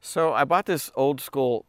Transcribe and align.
So 0.00 0.32
I 0.32 0.44
bought 0.44 0.66
this 0.66 0.90
old 0.94 1.20
school 1.20 1.66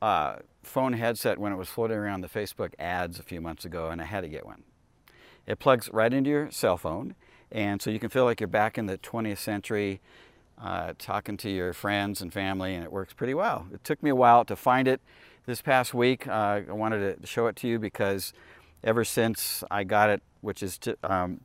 uh, 0.00 0.36
phone 0.62 0.94
headset 0.94 1.38
when 1.38 1.52
it 1.52 1.56
was 1.56 1.68
floating 1.68 1.96
around 1.96 2.20
the 2.20 2.28
Facebook 2.28 2.72
ads 2.78 3.18
a 3.18 3.22
few 3.22 3.40
months 3.40 3.64
ago, 3.64 3.90
and 3.90 4.00
I 4.00 4.04
had 4.04 4.22
to 4.22 4.28
get 4.28 4.46
one. 4.46 4.64
It 5.46 5.58
plugs 5.58 5.90
right 5.92 6.12
into 6.12 6.30
your 6.30 6.50
cell 6.50 6.76
phone, 6.76 7.14
and 7.52 7.80
so 7.80 7.90
you 7.90 7.98
can 7.98 8.08
feel 8.08 8.24
like 8.24 8.40
you're 8.40 8.48
back 8.48 8.78
in 8.78 8.86
the 8.86 8.98
20th 8.98 9.38
century, 9.38 10.00
uh, 10.60 10.94
talking 10.98 11.36
to 11.38 11.50
your 11.50 11.72
friends 11.72 12.22
and 12.22 12.32
family, 12.32 12.74
and 12.74 12.82
it 12.82 12.92
works 12.92 13.12
pretty 13.12 13.34
well. 13.34 13.66
It 13.72 13.84
took 13.84 14.02
me 14.02 14.10
a 14.10 14.14
while 14.14 14.44
to 14.46 14.56
find 14.56 14.88
it. 14.88 15.00
This 15.46 15.60
past 15.60 15.92
week, 15.92 16.26
uh, 16.26 16.62
I 16.68 16.72
wanted 16.72 17.20
to 17.20 17.26
show 17.26 17.46
it 17.48 17.56
to 17.56 17.68
you 17.68 17.78
because 17.78 18.32
ever 18.82 19.04
since 19.04 19.62
I 19.70 19.84
got 19.84 20.08
it, 20.08 20.22
which 20.40 20.62
is 20.62 20.78
um, 21.02 21.40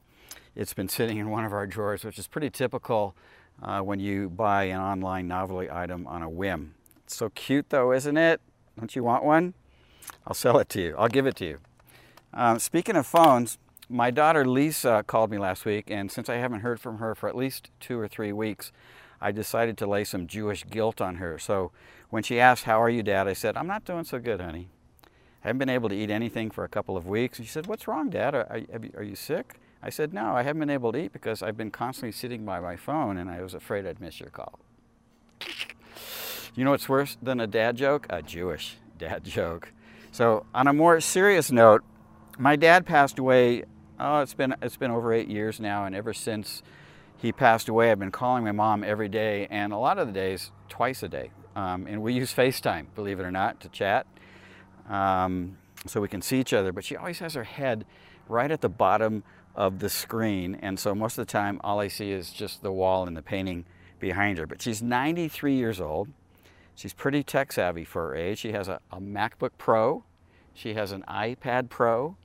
it's 0.55 0.73
been 0.73 0.89
sitting 0.89 1.17
in 1.17 1.29
one 1.29 1.43
of 1.43 1.53
our 1.53 1.67
drawers, 1.67 2.03
which 2.03 2.17
is 2.17 2.27
pretty 2.27 2.49
typical 2.49 3.15
uh, 3.61 3.81
when 3.81 3.99
you 3.99 4.29
buy 4.29 4.65
an 4.65 4.79
online 4.79 5.27
novelty 5.27 5.69
item 5.71 6.07
on 6.07 6.21
a 6.21 6.29
whim. 6.29 6.73
It's 7.03 7.15
so 7.15 7.29
cute 7.29 7.69
though, 7.69 7.91
isn't 7.91 8.17
it? 8.17 8.41
Don't 8.77 8.95
you 8.95 9.03
want 9.03 9.23
one? 9.23 9.53
I'll 10.25 10.33
sell 10.33 10.57
it 10.59 10.69
to 10.69 10.81
you. 10.81 10.95
I'll 10.97 11.07
give 11.07 11.25
it 11.25 11.35
to 11.37 11.45
you. 11.45 11.59
Um, 12.33 12.59
speaking 12.59 12.95
of 12.95 13.05
phones, 13.07 13.57
my 13.89 14.11
daughter 14.11 14.45
Lisa 14.45 15.03
called 15.07 15.31
me 15.31 15.39
last 15.39 15.65
week, 15.65 15.89
and 15.89 16.11
since 16.11 16.29
I 16.29 16.35
haven't 16.35 16.59
heard 16.59 16.79
from 16.79 16.99
her 16.99 17.15
for 17.15 17.27
at 17.27 17.35
least 17.35 17.69
two 17.79 17.99
or 17.99 18.07
three 18.07 18.31
weeks, 18.31 18.71
I 19.19 19.31
decided 19.31 19.77
to 19.79 19.87
lay 19.87 20.03
some 20.03 20.27
Jewish 20.27 20.63
guilt 20.63 21.01
on 21.01 21.15
her. 21.15 21.39
So 21.39 21.71
when 22.09 22.23
she 22.23 22.39
asked, 22.39 22.63
How 22.63 22.81
are 22.81 22.89
you, 22.89 23.03
Dad? 23.03 23.27
I 23.27 23.33
said, 23.33 23.57
I'm 23.57 23.67
not 23.67 23.85
doing 23.85 24.03
so 24.03 24.19
good, 24.19 24.39
honey. 24.39 24.69
I 25.43 25.47
haven't 25.47 25.59
been 25.59 25.69
able 25.69 25.89
to 25.89 25.95
eat 25.95 26.09
anything 26.09 26.51
for 26.51 26.63
a 26.63 26.69
couple 26.69 26.95
of 26.95 27.07
weeks. 27.07 27.39
And 27.39 27.47
she 27.47 27.51
said, 27.51 27.67
What's 27.67 27.87
wrong, 27.87 28.09
Dad? 28.09 28.35
Are, 28.35 28.45
are, 28.49 28.81
are 28.97 29.03
you 29.03 29.15
sick? 29.15 29.59
I 29.81 29.89
said, 29.89 30.13
No, 30.13 30.35
I 30.35 30.43
haven't 30.43 30.59
been 30.59 30.69
able 30.69 30.91
to 30.91 30.99
eat 30.99 31.13
because 31.13 31.41
I've 31.41 31.57
been 31.57 31.71
constantly 31.71 32.11
sitting 32.11 32.45
by 32.45 32.59
my 32.59 32.75
phone 32.75 33.17
and 33.17 33.29
I 33.29 33.41
was 33.41 33.53
afraid 33.53 33.85
I'd 33.85 34.01
miss 34.01 34.19
your 34.19 34.29
call. 34.29 34.59
You 36.55 36.65
know 36.65 36.71
what's 36.71 36.89
worse 36.89 37.17
than 37.21 37.39
a 37.39 37.47
dad 37.47 37.77
joke? 37.77 38.05
A 38.09 38.21
Jewish 38.21 38.77
dad 38.97 39.23
joke. 39.23 39.71
So, 40.11 40.45
on 40.53 40.67
a 40.67 40.73
more 40.73 40.99
serious 40.99 41.51
note, 41.51 41.83
my 42.37 42.55
dad 42.55 42.85
passed 42.85 43.19
away. 43.19 43.63
Oh, 43.99 44.21
it's 44.21 44.33
been 44.33 44.55
it's 44.61 44.77
been 44.77 44.91
over 44.91 45.13
eight 45.13 45.27
years 45.27 45.59
now, 45.59 45.85
and 45.85 45.95
ever 45.95 46.13
since 46.13 46.63
he 47.17 47.31
passed 47.31 47.69
away, 47.69 47.91
I've 47.91 47.99
been 47.99 48.11
calling 48.11 48.43
my 48.43 48.51
mom 48.51 48.83
every 48.83 49.09
day, 49.09 49.47
and 49.49 49.71
a 49.73 49.77
lot 49.77 49.99
of 49.99 50.07
the 50.07 50.13
days 50.13 50.51
twice 50.69 51.03
a 51.03 51.09
day. 51.09 51.31
Um, 51.55 51.85
and 51.87 52.01
we 52.01 52.13
use 52.13 52.33
FaceTime, 52.33 52.87
believe 52.95 53.19
it 53.19 53.23
or 53.23 53.31
not, 53.31 53.59
to 53.61 53.69
chat, 53.69 54.07
um, 54.87 55.57
so 55.85 55.99
we 55.99 56.07
can 56.07 56.21
see 56.21 56.39
each 56.39 56.53
other. 56.53 56.71
But 56.71 56.85
she 56.85 56.95
always 56.95 57.19
has 57.19 57.33
her 57.33 57.43
head 57.43 57.85
right 58.27 58.49
at 58.49 58.61
the 58.61 58.69
bottom 58.69 59.23
of 59.55 59.79
the 59.79 59.89
screen. 59.89 60.55
And 60.55 60.79
so 60.79 60.95
most 60.95 61.17
of 61.17 61.25
the 61.25 61.31
time, 61.31 61.59
all 61.63 61.79
I 61.79 61.87
see 61.87 62.11
is 62.11 62.31
just 62.31 62.61
the 62.61 62.71
wall 62.71 63.07
and 63.07 63.15
the 63.15 63.21
painting 63.21 63.65
behind 63.99 64.37
her. 64.37 64.47
But 64.47 64.61
she's 64.61 64.81
93 64.81 65.55
years 65.55 65.81
old. 65.81 66.09
She's 66.75 66.93
pretty 66.93 67.23
tech 67.23 67.51
savvy 67.51 67.83
for 67.83 68.07
her 68.07 68.15
age. 68.15 68.39
She 68.39 68.53
has 68.53 68.67
a, 68.67 68.79
a 68.91 69.01
MacBook 69.01 69.51
Pro, 69.57 70.03
she 70.53 70.75
has 70.75 70.91
an 70.91 71.03
iPad 71.07 71.69
Pro, 71.69 72.15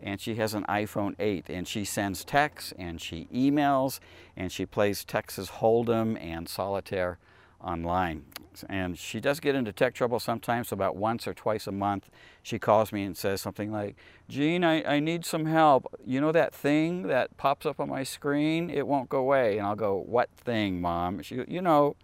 and 0.00 0.20
she 0.20 0.34
has 0.34 0.52
an 0.52 0.64
iPhone 0.64 1.14
8. 1.18 1.48
And 1.48 1.66
she 1.66 1.84
sends 1.84 2.24
texts 2.24 2.72
and 2.78 3.00
she 3.00 3.26
emails 3.32 4.00
and 4.36 4.52
she 4.52 4.66
plays 4.66 5.04
Texas 5.04 5.48
Hold'em 5.48 6.20
and 6.20 6.48
Solitaire 6.48 7.18
online. 7.62 8.24
And 8.68 8.98
she 8.98 9.18
does 9.20 9.40
get 9.40 9.54
into 9.54 9.72
tech 9.72 9.94
trouble 9.94 10.20
sometimes, 10.20 10.68
so 10.68 10.74
about 10.74 10.96
once 10.96 11.26
or 11.26 11.32
twice 11.32 11.66
a 11.66 11.72
month, 11.72 12.10
she 12.42 12.58
calls 12.58 12.92
me 12.92 13.02
and 13.02 13.16
says 13.16 13.40
something 13.40 13.72
like, 13.72 13.96
Gene, 14.28 14.62
I, 14.62 14.82
I 14.96 15.00
need 15.00 15.24
some 15.24 15.46
help. 15.46 15.86
You 16.04 16.20
know 16.20 16.32
that 16.32 16.54
thing 16.54 17.04
that 17.04 17.36
pops 17.36 17.64
up 17.64 17.80
on 17.80 17.88
my 17.88 18.02
screen? 18.02 18.68
It 18.68 18.86
won't 18.86 19.08
go 19.08 19.18
away. 19.18 19.58
And 19.58 19.66
I'll 19.66 19.76
go, 19.76 19.96
What 19.96 20.28
thing, 20.36 20.80
Mom? 20.80 21.22
She, 21.22 21.42
you 21.48 21.62
know, 21.62 21.96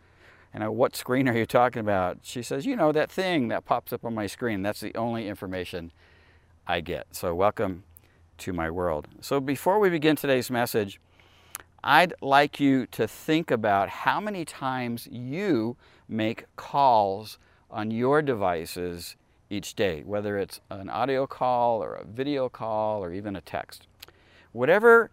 and 0.54 0.64
I, 0.64 0.68
what 0.68 0.96
screen 0.96 1.28
are 1.28 1.36
you 1.36 1.46
talking 1.46 1.80
about? 1.80 2.18
She 2.22 2.42
says, 2.42 2.64
You 2.64 2.76
know, 2.76 2.92
that 2.92 3.10
thing 3.10 3.48
that 3.48 3.64
pops 3.64 3.92
up 3.92 4.04
on 4.04 4.14
my 4.14 4.26
screen. 4.26 4.62
That's 4.62 4.80
the 4.80 4.94
only 4.94 5.28
information 5.28 5.92
I 6.66 6.80
get. 6.80 7.14
So, 7.14 7.34
welcome 7.34 7.84
to 8.38 8.52
my 8.52 8.70
world. 8.70 9.08
So, 9.20 9.41
before 9.41 9.78
we 9.78 9.91
begin 9.91 10.16
today's 10.16 10.50
message, 10.50 11.00
I'd 11.83 12.12
like 12.21 12.59
you 12.59 12.87
to 12.87 13.06
think 13.06 13.50
about 13.50 13.89
how 13.89 14.21
many 14.21 14.44
times 14.44 15.09
you 15.11 15.77
make 16.09 16.44
calls 16.56 17.39
on 17.71 17.91
your 17.91 18.21
devices 18.21 19.16
each 19.49 19.75
day, 19.75 20.03
whether 20.05 20.39
it's 20.39 20.61
an 20.71 20.91
audio 20.91 21.27
call 21.27 21.83
or 21.83 21.94
a 21.94 22.05
video 22.05 22.49
call 22.49 23.03
or 23.03 23.12
even 23.12 23.37
a 23.37 23.41
text. 23.41 23.87
Whatever 24.53 25.11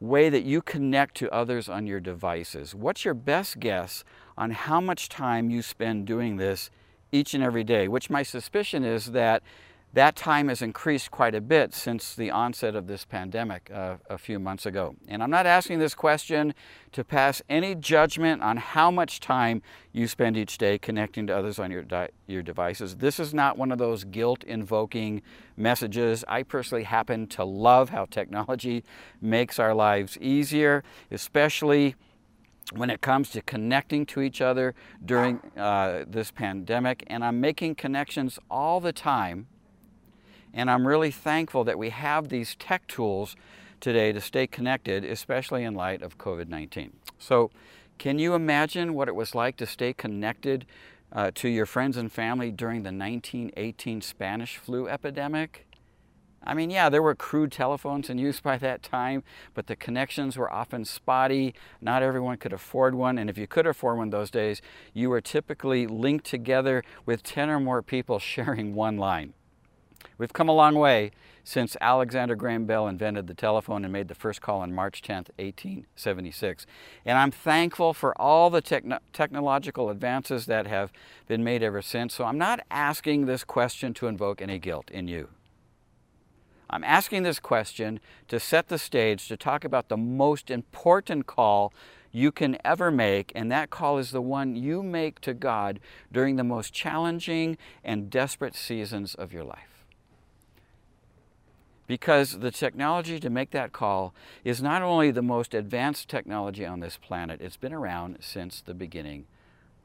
way 0.00 0.28
that 0.28 0.44
you 0.44 0.62
connect 0.62 1.16
to 1.16 1.30
others 1.32 1.68
on 1.68 1.86
your 1.86 2.00
devices, 2.00 2.74
what's 2.74 3.04
your 3.04 3.14
best 3.14 3.58
guess 3.58 4.04
on 4.38 4.52
how 4.52 4.80
much 4.80 5.08
time 5.08 5.50
you 5.50 5.60
spend 5.60 6.06
doing 6.06 6.36
this 6.36 6.70
each 7.10 7.34
and 7.34 7.42
every 7.42 7.64
day? 7.64 7.88
Which 7.88 8.10
my 8.10 8.22
suspicion 8.22 8.84
is 8.84 9.12
that 9.12 9.42
that 9.94 10.16
time 10.16 10.48
has 10.48 10.62
increased 10.62 11.10
quite 11.10 11.34
a 11.34 11.40
bit 11.40 11.74
since 11.74 12.14
the 12.14 12.30
onset 12.30 12.74
of 12.74 12.86
this 12.86 13.04
pandemic 13.04 13.70
uh, 13.72 13.96
a 14.08 14.16
few 14.16 14.38
months 14.38 14.64
ago. 14.64 14.96
And 15.06 15.22
I'm 15.22 15.30
not 15.30 15.44
asking 15.44 15.80
this 15.80 15.94
question 15.94 16.54
to 16.92 17.04
pass 17.04 17.42
any 17.48 17.74
judgment 17.74 18.42
on 18.42 18.56
how 18.56 18.90
much 18.90 19.20
time 19.20 19.60
you 19.92 20.08
spend 20.08 20.36
each 20.36 20.56
day 20.56 20.78
connecting 20.78 21.26
to 21.26 21.36
others 21.36 21.58
on 21.58 21.70
your, 21.70 21.84
your 22.26 22.42
devices. 22.42 22.96
This 22.96 23.20
is 23.20 23.34
not 23.34 23.58
one 23.58 23.70
of 23.70 23.76
those 23.76 24.04
guilt 24.04 24.44
invoking 24.44 25.20
messages. 25.58 26.24
I 26.26 26.42
personally 26.42 26.84
happen 26.84 27.26
to 27.28 27.44
love 27.44 27.90
how 27.90 28.06
technology 28.06 28.84
makes 29.20 29.58
our 29.58 29.74
lives 29.74 30.16
easier, 30.18 30.82
especially 31.10 31.96
when 32.74 32.88
it 32.88 33.02
comes 33.02 33.28
to 33.30 33.42
connecting 33.42 34.06
to 34.06 34.22
each 34.22 34.40
other 34.40 34.74
during 35.04 35.38
uh, 35.58 36.04
this 36.06 36.30
pandemic. 36.30 37.04
And 37.08 37.22
I'm 37.22 37.42
making 37.42 37.74
connections 37.74 38.38
all 38.50 38.80
the 38.80 38.92
time 38.92 39.48
and 40.54 40.70
I'm 40.70 40.86
really 40.86 41.10
thankful 41.10 41.64
that 41.64 41.78
we 41.78 41.90
have 41.90 42.28
these 42.28 42.54
tech 42.56 42.86
tools 42.86 43.36
today 43.80 44.12
to 44.12 44.20
stay 44.20 44.46
connected, 44.46 45.04
especially 45.04 45.64
in 45.64 45.74
light 45.74 46.02
of 46.02 46.18
COVID 46.18 46.48
19. 46.48 46.92
So, 47.18 47.50
can 47.98 48.18
you 48.18 48.34
imagine 48.34 48.94
what 48.94 49.08
it 49.08 49.14
was 49.14 49.34
like 49.34 49.56
to 49.58 49.66
stay 49.66 49.92
connected 49.92 50.66
uh, 51.12 51.30
to 51.34 51.48
your 51.48 51.66
friends 51.66 51.96
and 51.96 52.10
family 52.10 52.50
during 52.50 52.82
the 52.82 52.92
1918 52.92 54.00
Spanish 54.00 54.56
flu 54.56 54.88
epidemic? 54.88 55.66
I 56.44 56.54
mean, 56.54 56.70
yeah, 56.70 56.88
there 56.88 57.02
were 57.02 57.14
crude 57.14 57.52
telephones 57.52 58.10
in 58.10 58.18
use 58.18 58.40
by 58.50 58.58
that 58.58 58.82
time, 58.82 59.22
but 59.54 59.66
the 59.66 59.76
connections 59.76 60.36
were 60.36 60.52
often 60.52 60.84
spotty. 60.84 61.54
Not 61.80 62.02
everyone 62.02 62.38
could 62.38 62.52
afford 62.52 62.94
one, 62.94 63.18
and 63.18 63.30
if 63.30 63.38
you 63.38 63.46
could 63.46 63.66
afford 63.66 63.98
one 63.98 64.10
those 64.10 64.30
days, 64.30 64.60
you 64.92 65.10
were 65.10 65.20
typically 65.20 65.86
linked 65.86 66.26
together 66.26 66.82
with 67.06 67.22
10 67.22 67.50
or 67.50 67.60
more 67.60 67.82
people 67.82 68.18
sharing 68.20 68.74
one 68.74 68.96
line. 68.96 69.34
We've 70.18 70.32
come 70.32 70.48
a 70.48 70.54
long 70.54 70.74
way 70.74 71.12
since 71.44 71.76
Alexander 71.80 72.36
Graham 72.36 72.66
Bell 72.66 72.86
invented 72.86 73.26
the 73.26 73.34
telephone 73.34 73.84
and 73.84 73.92
made 73.92 74.08
the 74.08 74.14
first 74.14 74.40
call 74.40 74.60
on 74.60 74.72
March 74.72 75.02
10, 75.02 75.16
1876. 75.36 76.66
And 77.04 77.18
I'm 77.18 77.30
thankful 77.30 77.92
for 77.92 78.20
all 78.20 78.50
the 78.50 78.60
techno- 78.60 79.00
technological 79.12 79.90
advances 79.90 80.46
that 80.46 80.66
have 80.66 80.92
been 81.26 81.42
made 81.42 81.62
ever 81.62 81.82
since. 81.82 82.14
So 82.14 82.24
I'm 82.24 82.38
not 82.38 82.60
asking 82.70 83.26
this 83.26 83.44
question 83.44 83.92
to 83.94 84.06
invoke 84.06 84.40
any 84.40 84.58
guilt 84.58 84.90
in 84.90 85.08
you. 85.08 85.28
I'm 86.70 86.84
asking 86.84 87.24
this 87.24 87.38
question 87.38 88.00
to 88.28 88.40
set 88.40 88.68
the 88.68 88.78
stage 88.78 89.28
to 89.28 89.36
talk 89.36 89.64
about 89.64 89.88
the 89.88 89.96
most 89.96 90.50
important 90.50 91.26
call 91.26 91.74
you 92.12 92.30
can 92.30 92.56
ever 92.64 92.90
make, 92.90 93.32
and 93.34 93.50
that 93.50 93.70
call 93.70 93.98
is 93.98 94.10
the 94.10 94.22
one 94.22 94.54
you 94.54 94.82
make 94.82 95.20
to 95.22 95.34
God 95.34 95.80
during 96.10 96.36
the 96.36 96.44
most 96.44 96.72
challenging 96.72 97.58
and 97.82 98.08
desperate 98.08 98.54
seasons 98.54 99.14
of 99.14 99.32
your 99.32 99.44
life 99.44 99.71
because 101.92 102.38
the 102.38 102.50
technology 102.50 103.20
to 103.20 103.28
make 103.28 103.50
that 103.50 103.70
call 103.70 104.14
is 104.44 104.62
not 104.62 104.80
only 104.80 105.10
the 105.10 105.20
most 105.20 105.52
advanced 105.52 106.08
technology 106.08 106.64
on 106.64 106.80
this 106.80 106.96
planet, 106.96 107.38
it's 107.42 107.58
been 107.58 107.74
around 107.74 108.16
since 108.18 108.62
the 108.62 108.72
beginning 108.72 109.26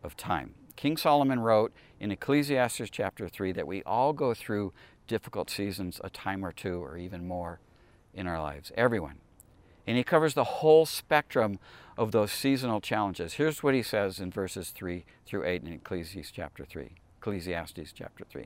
of 0.01 0.15
time. 0.15 0.53
King 0.77 0.95
Solomon 0.95 1.41
wrote 1.41 1.73
in 1.99 2.09
Ecclesiastes 2.09 2.89
chapter 2.91 3.27
3 3.27 3.51
that 3.51 3.67
we 3.67 3.83
all 3.83 4.13
go 4.13 4.33
through 4.33 4.71
difficult 5.05 5.49
seasons 5.49 5.99
a 6.01 6.09
time 6.09 6.45
or 6.45 6.53
two 6.53 6.81
or 6.81 6.95
even 6.95 7.27
more 7.27 7.59
in 8.13 8.25
our 8.25 8.41
lives. 8.41 8.71
Everyone. 8.77 9.17
And 9.85 9.97
he 9.97 10.03
covers 10.05 10.33
the 10.33 10.45
whole 10.45 10.85
spectrum 10.85 11.59
of 11.97 12.13
those 12.13 12.31
seasonal 12.31 12.79
challenges. 12.79 13.33
Here's 13.33 13.61
what 13.61 13.73
he 13.73 13.83
says 13.83 14.21
in 14.21 14.31
verses 14.31 14.69
3 14.69 15.03
through 15.25 15.43
8 15.43 15.63
in 15.63 15.73
Ecclesiastes 15.73 16.31
chapter 16.31 16.63
3. 16.63 16.91
Ecclesiastes 17.19 17.91
chapter 17.91 18.23
3. 18.23 18.45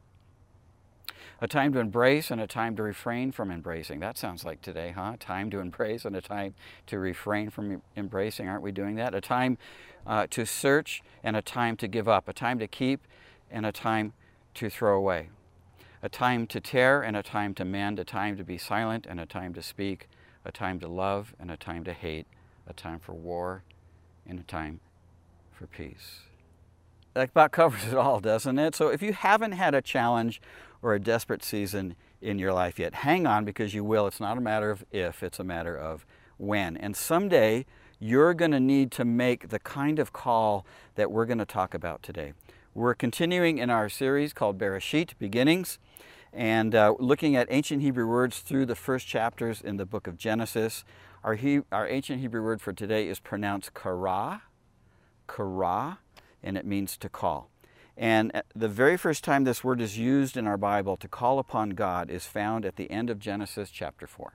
A 1.41 1.47
time 1.47 1.73
to 1.73 1.79
embrace 1.79 2.31
and 2.31 2.39
a 2.39 2.47
time 2.47 2.75
to 2.75 2.83
refrain 2.83 3.31
from 3.31 3.51
embracing. 3.51 3.99
That 3.99 4.17
sounds 4.17 4.45
like 4.45 4.61
today, 4.61 4.91
huh? 4.91 5.15
Time 5.19 5.49
to 5.51 5.59
embrace 5.59 6.05
and 6.05 6.15
a 6.15 6.21
time 6.21 6.53
to 6.87 6.99
refrain 6.99 7.49
from 7.49 7.81
embracing. 7.97 8.47
Aren't 8.47 8.61
we 8.61 8.71
doing 8.71 8.95
that? 8.95 9.15
A 9.15 9.21
time 9.21 9.57
uh, 10.05 10.27
to 10.29 10.45
search 10.45 11.01
and 11.23 11.35
a 11.35 11.41
time 11.41 11.77
to 11.77 11.87
give 11.87 12.07
up. 12.07 12.27
A 12.27 12.33
time 12.33 12.59
to 12.59 12.67
keep 12.67 13.01
and 13.49 13.65
a 13.65 13.71
time 13.71 14.13
to 14.55 14.69
throw 14.69 14.97
away. 14.97 15.29
A 16.03 16.09
time 16.09 16.47
to 16.47 16.59
tear 16.59 17.01
and 17.01 17.15
a 17.15 17.23
time 17.23 17.53
to 17.55 17.65
mend. 17.65 17.99
A 17.99 18.03
time 18.03 18.37
to 18.37 18.43
be 18.43 18.57
silent 18.57 19.05
and 19.09 19.19
a 19.19 19.25
time 19.25 19.53
to 19.53 19.61
speak. 19.61 20.07
A 20.45 20.51
time 20.51 20.79
to 20.79 20.87
love 20.87 21.35
and 21.39 21.51
a 21.51 21.57
time 21.57 21.83
to 21.83 21.93
hate. 21.93 22.27
A 22.67 22.73
time 22.73 22.99
for 22.99 23.13
war 23.13 23.63
and 24.27 24.39
a 24.39 24.43
time 24.43 24.79
for 25.51 25.67
peace. 25.67 26.21
That 27.13 27.29
about 27.29 27.51
covers 27.51 27.91
it 27.91 27.95
all, 27.95 28.19
doesn't 28.19 28.57
it? 28.57 28.75
So 28.75 28.87
if 28.87 29.01
you 29.01 29.13
haven't 29.13 29.53
had 29.53 29.75
a 29.75 29.81
challenge 29.81 30.41
or 30.81 30.93
a 30.93 30.99
desperate 30.99 31.43
season 31.43 31.95
in 32.21 32.39
your 32.39 32.53
life 32.53 32.79
yet. 32.79 32.93
Hang 32.93 33.25
on 33.25 33.45
because 33.45 33.73
you 33.73 33.83
will. 33.83 34.07
It's 34.07 34.19
not 34.19 34.37
a 34.37 34.41
matter 34.41 34.71
of 34.71 34.85
if, 34.91 35.23
it's 35.23 35.39
a 35.39 35.43
matter 35.43 35.75
of 35.75 36.05
when. 36.37 36.77
And 36.77 36.95
someday 36.95 37.65
you're 37.99 38.33
going 38.33 38.51
to 38.51 38.59
need 38.59 38.91
to 38.91 39.05
make 39.05 39.49
the 39.49 39.59
kind 39.59 39.99
of 39.99 40.13
call 40.13 40.65
that 40.95 41.11
we're 41.11 41.25
going 41.25 41.37
to 41.37 41.45
talk 41.45 41.73
about 41.73 42.01
today. 42.01 42.33
We're 42.73 42.95
continuing 42.95 43.57
in 43.57 43.69
our 43.69 43.89
series 43.89 44.33
called 44.33 44.57
Bereshit 44.57 45.13
Beginnings 45.19 45.77
and 46.33 46.73
uh, 46.73 46.95
looking 46.99 47.35
at 47.35 47.47
ancient 47.49 47.81
Hebrew 47.81 48.07
words 48.07 48.39
through 48.39 48.65
the 48.65 48.75
first 48.75 49.05
chapters 49.05 49.61
in 49.61 49.77
the 49.77 49.85
book 49.85 50.07
of 50.07 50.17
Genesis. 50.17 50.83
Our, 51.23 51.35
he, 51.35 51.61
our 51.71 51.87
ancient 51.87 52.21
Hebrew 52.21 52.41
word 52.41 52.61
for 52.61 52.71
today 52.71 53.07
is 53.07 53.19
pronounced 53.19 53.73
kara, 53.73 54.43
kara, 55.27 55.99
and 56.43 56.57
it 56.57 56.65
means 56.65 56.97
to 56.97 57.09
call. 57.09 57.49
And 57.97 58.31
uh, 58.33 58.41
the 58.55 58.67
very 58.67 58.97
first 58.97 59.23
time 59.23 59.43
this 59.43 59.63
word 59.63 59.81
is 59.81 59.97
used 59.97 60.37
in 60.37 60.47
our 60.47 60.57
Bible 60.57 60.97
to 60.97 61.07
call 61.07 61.39
upon 61.39 61.71
God 61.71 62.09
is 62.09 62.25
found 62.25 62.65
at 62.65 62.75
the 62.75 62.89
end 62.89 63.09
of 63.09 63.19
Genesis 63.19 63.69
chapter 63.69 64.07
4. 64.07 64.33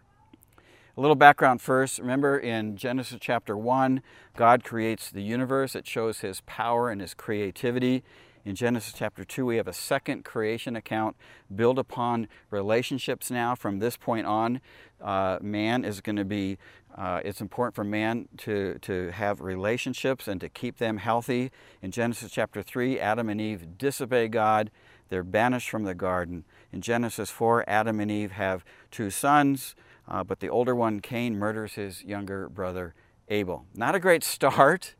A 0.97 1.01
little 1.01 1.17
background 1.17 1.61
first. 1.61 1.99
Remember 1.99 2.39
in 2.39 2.77
Genesis 2.77 3.19
chapter 3.21 3.57
1, 3.57 4.03
God 4.35 4.65
creates 4.65 5.11
the 5.11 5.23
universe. 5.23 5.75
It 5.75 5.87
shows 5.87 6.21
his 6.21 6.41
power 6.47 6.89
and 6.89 7.01
his 7.01 7.13
creativity. 7.13 8.03
In 8.47 8.55
Genesis 8.55 8.95
chapter 8.97 9.25
2, 9.25 9.45
we 9.45 9.57
have 9.57 9.67
a 9.67 9.73
second 9.73 10.25
creation 10.25 10.77
account 10.77 11.17
built 11.53 11.81
upon 11.81 12.29
relationships 12.53 13.29
now. 13.29 13.57
From 13.57 13.81
this 13.81 13.97
point 13.97 14.25
on, 14.25 14.61
uh, 15.01 15.39
man 15.43 15.85
is 15.85 16.01
going 16.01 16.15
to 16.15 16.25
be, 16.25 16.57
uh, 16.97 17.21
it's 17.25 17.41
important 17.41 17.75
for 17.75 17.83
man 17.83 18.29
to, 18.37 18.79
to 18.83 19.11
have 19.11 19.41
relationships 19.41 20.29
and 20.29 20.41
to 20.41 20.49
keep 20.49 20.79
them 20.79 20.99
healthy. 20.99 21.51
In 21.83 21.91
Genesis 21.91 22.31
chapter 22.31 22.63
3, 22.63 23.01
Adam 23.01 23.29
and 23.29 23.41
Eve 23.41 23.77
disobey 23.79 24.29
God. 24.29 24.71
They're 25.09 25.25
banished 25.25 25.69
from 25.69 25.83
the 25.83 25.95
garden. 25.97 26.45
In 26.73 26.83
Genesis 26.83 27.31
4, 27.31 27.69
Adam 27.69 27.99
and 27.99 28.13
Eve 28.13 28.31
have 28.31 28.65
two 28.93 29.11
sons, 29.11 29.75
uh, 30.07 30.23
but 30.23 30.39
the 30.39 30.49
older 30.49 30.77
one, 30.77 31.01
Cain, 31.01 31.37
murders 31.37 31.75
his 31.75 32.05
younger 32.05 32.49
brother, 32.49 32.95
Abel. 33.27 33.67
Not 33.75 33.97
a 33.97 34.01
great 34.01 34.23
start 34.25 34.95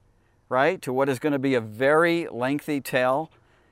right, 0.49 0.81
to 0.83 0.93
what 0.93 1.09
is 1.09 1.19
going 1.19 1.33
to 1.33 1.39
be 1.39 1.55
a 1.55 1.61
very 1.61 2.29
lengthy 2.31 2.81
tale. 2.81 3.31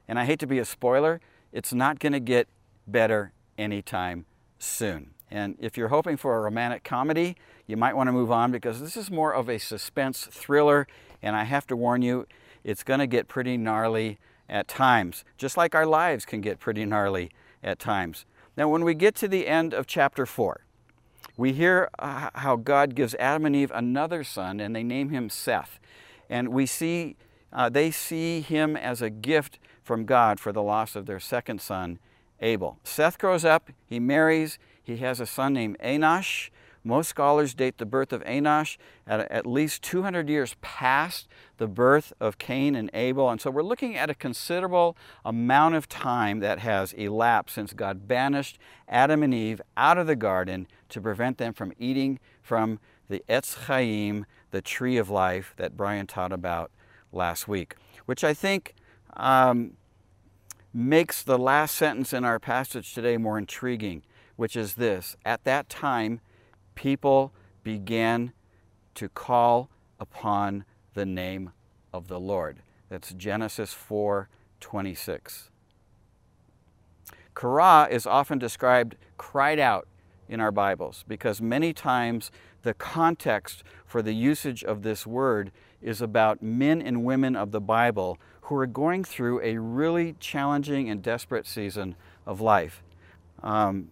And 0.08 0.18
I 0.18 0.24
hate 0.24 0.38
to 0.40 0.46
be 0.46 0.58
a 0.58 0.64
spoiler, 0.64 1.20
it's 1.52 1.72
not 1.72 1.98
going 1.98 2.12
to 2.12 2.20
get 2.20 2.48
better 2.86 3.32
anytime 3.56 4.26
soon. 4.58 5.10
And 5.30 5.56
if 5.58 5.76
you're 5.76 5.88
hoping 5.88 6.16
for 6.16 6.36
a 6.36 6.40
romantic 6.40 6.84
comedy, 6.84 7.36
you 7.66 7.76
might 7.76 7.96
want 7.96 8.08
to 8.08 8.12
move 8.12 8.30
on 8.30 8.52
because 8.52 8.80
this 8.80 8.96
is 8.96 9.10
more 9.10 9.34
of 9.34 9.48
a 9.48 9.58
suspense 9.58 10.28
thriller. 10.30 10.86
And 11.22 11.34
I 11.34 11.44
have 11.44 11.66
to 11.68 11.76
warn 11.76 12.02
you, 12.02 12.26
it's 12.62 12.82
going 12.82 13.00
to 13.00 13.06
get 13.06 13.28
pretty 13.28 13.56
gnarly 13.56 14.18
at 14.48 14.68
times, 14.68 15.24
just 15.38 15.56
like 15.56 15.74
our 15.74 15.86
lives 15.86 16.24
can 16.24 16.40
get 16.40 16.60
pretty 16.60 16.84
gnarly 16.84 17.30
at 17.62 17.78
times. 17.78 18.26
Now, 18.56 18.68
when 18.68 18.84
we 18.84 18.94
get 18.94 19.14
to 19.16 19.28
the 19.28 19.46
end 19.46 19.74
of 19.74 19.86
chapter 19.86 20.26
4, 20.26 20.60
we 21.36 21.52
hear 21.52 21.88
uh, 21.98 22.30
how 22.34 22.56
God 22.56 22.94
gives 22.94 23.14
Adam 23.16 23.46
and 23.46 23.56
Eve 23.56 23.72
another 23.74 24.22
son, 24.22 24.60
and 24.60 24.76
they 24.76 24.84
name 24.84 25.10
him 25.10 25.28
Seth. 25.28 25.80
And 26.30 26.48
we 26.48 26.66
see, 26.66 27.16
uh, 27.54 27.68
they 27.68 27.90
see 27.90 28.40
him 28.40 28.76
as 28.76 29.00
a 29.00 29.10
gift 29.10 29.58
from 29.82 30.04
God 30.04 30.40
for 30.40 30.52
the 30.52 30.62
loss 30.62 30.96
of 30.96 31.06
their 31.06 31.20
second 31.20 31.60
son, 31.60 31.98
Abel. 32.40 32.78
Seth 32.82 33.18
grows 33.18 33.44
up, 33.44 33.70
he 33.86 34.00
marries, 34.00 34.58
he 34.82 34.96
has 34.98 35.20
a 35.20 35.26
son 35.26 35.52
named 35.54 35.78
Enosh. 35.78 36.50
Most 36.86 37.08
scholars 37.08 37.54
date 37.54 37.78
the 37.78 37.86
birth 37.86 38.12
of 38.12 38.22
Enosh 38.24 38.76
at 39.06 39.20
at 39.32 39.46
least 39.46 39.82
200 39.82 40.28
years 40.28 40.54
past 40.60 41.26
the 41.56 41.66
birth 41.66 42.12
of 42.20 42.36
Cain 42.36 42.74
and 42.74 42.90
Abel. 42.92 43.30
And 43.30 43.40
so 43.40 43.50
we're 43.50 43.62
looking 43.62 43.96
at 43.96 44.10
a 44.10 44.14
considerable 44.14 44.94
amount 45.24 45.76
of 45.76 45.88
time 45.88 46.40
that 46.40 46.58
has 46.58 46.92
elapsed 46.92 47.54
since 47.54 47.72
God 47.72 48.06
banished 48.06 48.58
Adam 48.86 49.22
and 49.22 49.32
Eve 49.32 49.62
out 49.78 49.96
of 49.96 50.06
the 50.06 50.16
garden 50.16 50.66
to 50.90 51.00
prevent 51.00 51.38
them 51.38 51.54
from 51.54 51.72
eating 51.78 52.18
from 52.42 52.78
the 53.08 53.24
Etz 53.30 53.64
Chaim, 53.64 54.26
the 54.50 54.60
tree 54.60 54.98
of 54.98 55.08
life 55.08 55.54
that 55.56 55.78
Brian 55.78 56.06
taught 56.06 56.32
about 56.32 56.70
last 57.14 57.48
week, 57.48 57.76
which 58.06 58.24
I 58.24 58.34
think 58.34 58.74
um, 59.14 59.72
makes 60.72 61.22
the 61.22 61.38
last 61.38 61.74
sentence 61.74 62.12
in 62.12 62.24
our 62.24 62.38
passage 62.38 62.94
today 62.94 63.16
more 63.16 63.38
intriguing, 63.38 64.02
which 64.36 64.56
is 64.56 64.74
this 64.74 65.16
At 65.24 65.44
that 65.44 65.68
time, 65.68 66.20
people 66.74 67.32
began 67.62 68.32
to 68.94 69.08
call 69.08 69.70
upon 69.98 70.64
the 70.94 71.06
name 71.06 71.52
of 71.92 72.08
the 72.08 72.20
Lord. 72.20 72.58
That's 72.88 73.12
Genesis 73.12 73.72
4 73.72 74.28
26. 74.60 75.50
Kara 77.34 77.88
is 77.90 78.06
often 78.06 78.38
described 78.38 78.96
cried 79.18 79.58
out 79.58 79.86
in 80.28 80.40
our 80.40 80.52
Bibles 80.52 81.04
because 81.06 81.40
many 81.40 81.72
times 81.72 82.30
the 82.62 82.74
context 82.74 83.62
for 83.84 84.02
the 84.02 84.14
usage 84.14 84.64
of 84.64 84.82
this 84.82 85.06
word 85.06 85.50
is 85.84 86.00
about 86.00 86.42
men 86.42 86.82
and 86.82 87.04
women 87.04 87.36
of 87.36 87.52
the 87.52 87.60
Bible 87.60 88.18
who 88.42 88.56
are 88.56 88.66
going 88.66 89.04
through 89.04 89.40
a 89.42 89.58
really 89.58 90.16
challenging 90.18 90.90
and 90.90 91.02
desperate 91.02 91.46
season 91.46 91.94
of 92.26 92.40
life. 92.40 92.82
Um, 93.42 93.90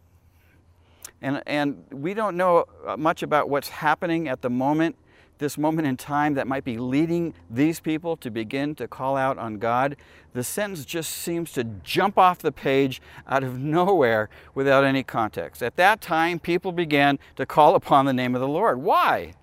and, 1.20 1.42
and 1.46 1.84
we 1.92 2.14
don't 2.14 2.36
know 2.36 2.64
much 2.98 3.22
about 3.22 3.48
what's 3.48 3.68
happening 3.68 4.26
at 4.26 4.42
the 4.42 4.50
moment 4.50 4.96
this 5.42 5.58
moment 5.58 5.88
in 5.88 5.96
time 5.96 6.34
that 6.34 6.46
might 6.46 6.64
be 6.64 6.78
leading 6.78 7.34
these 7.50 7.80
people 7.80 8.16
to 8.16 8.30
begin 8.30 8.74
to 8.76 8.86
call 8.86 9.16
out 9.16 9.36
on 9.38 9.58
God, 9.58 9.96
the 10.32 10.44
sentence 10.44 10.84
just 10.84 11.10
seems 11.10 11.52
to 11.52 11.64
jump 11.64 12.16
off 12.16 12.38
the 12.38 12.52
page 12.52 13.02
out 13.26 13.42
of 13.42 13.58
nowhere 13.78 14.30
without 14.54 14.84
any 14.84 15.02
context. 15.02 15.62
At 15.62 15.76
that 15.76 16.00
time, 16.00 16.38
people 16.38 16.72
began 16.72 17.18
to 17.36 17.44
call 17.44 17.74
upon 17.74 18.06
the 18.06 18.12
name 18.12 18.34
of 18.34 18.40
the 18.40 18.48
Lord. 18.48 18.80
Why? 18.80 19.34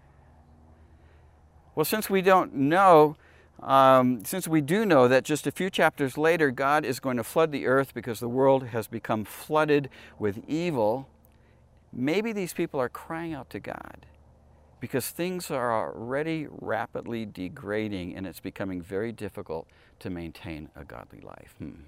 Well, 1.76 1.86
since 1.86 2.10
we 2.10 2.22
don't 2.22 2.54
know, 2.54 3.16
um, 3.62 4.24
since 4.26 4.48
we 4.48 4.62
do 4.62 4.86
know 4.86 5.08
that 5.08 5.24
just 5.24 5.48
a 5.48 5.52
few 5.52 5.70
chapters 5.70 6.18
later, 6.18 6.52
God 6.52 6.86
is 6.86 7.00
going 7.00 7.18
to 7.18 7.24
flood 7.24 7.52
the 7.52 7.68
earth 7.68 7.94
because 7.94 8.20
the 8.20 8.30
world 8.30 8.68
has 8.68 8.88
become 8.88 9.26
flooded 9.26 9.90
with 10.18 10.44
evil, 10.48 11.10
maybe 11.92 12.32
these 12.32 12.54
people 12.54 12.80
are 12.80 12.90
crying 12.90 13.34
out 13.34 13.50
to 13.52 13.60
God 13.60 14.06
because 14.80 15.10
things 15.10 15.52
are 15.52 15.74
already 15.74 16.48
rapidly 16.50 17.26
degrading 17.26 18.16
and 18.16 18.26
it's 18.26 18.40
becoming 18.40 18.82
very 18.82 19.12
difficult 19.12 19.68
to 20.00 20.10
maintain 20.10 20.70
a 20.76 20.86
godly 20.86 21.20
life. 21.20 21.56
Hmm. 21.58 21.82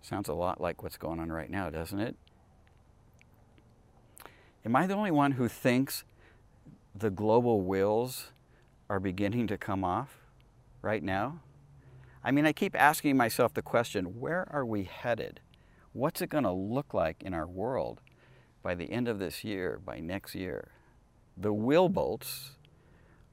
Sounds 0.00 0.28
a 0.28 0.34
lot 0.34 0.60
like 0.60 0.82
what's 0.82 0.96
going 0.96 1.20
on 1.20 1.30
right 1.30 1.50
now, 1.50 1.70
doesn't 1.70 2.00
it? 2.00 2.16
Am 4.64 4.74
I 4.74 4.86
the 4.86 4.94
only 4.94 5.10
one 5.10 5.32
who 5.32 5.48
thinks 5.48 6.04
the 6.94 7.10
global 7.10 7.60
wills 7.60 8.30
are 8.88 9.00
beginning 9.00 9.46
to 9.48 9.58
come 9.58 9.84
off 9.84 10.18
right 10.82 11.02
now? 11.02 11.40
I 12.22 12.30
mean, 12.30 12.46
I 12.46 12.52
keep 12.52 12.74
asking 12.74 13.16
myself 13.16 13.54
the 13.54 13.62
question 13.62 14.20
where 14.20 14.48
are 14.50 14.64
we 14.64 14.84
headed? 14.84 15.40
What's 15.92 16.22
it 16.22 16.30
going 16.30 16.44
to 16.44 16.52
look 16.52 16.94
like 16.94 17.22
in 17.22 17.34
our 17.34 17.46
world 17.46 18.00
by 18.62 18.74
the 18.74 18.90
end 18.90 19.08
of 19.08 19.18
this 19.18 19.44
year, 19.44 19.80
by 19.84 20.00
next 20.00 20.34
year? 20.34 20.72
the 21.36 21.52
wheel 21.52 21.88
bolts 21.88 22.52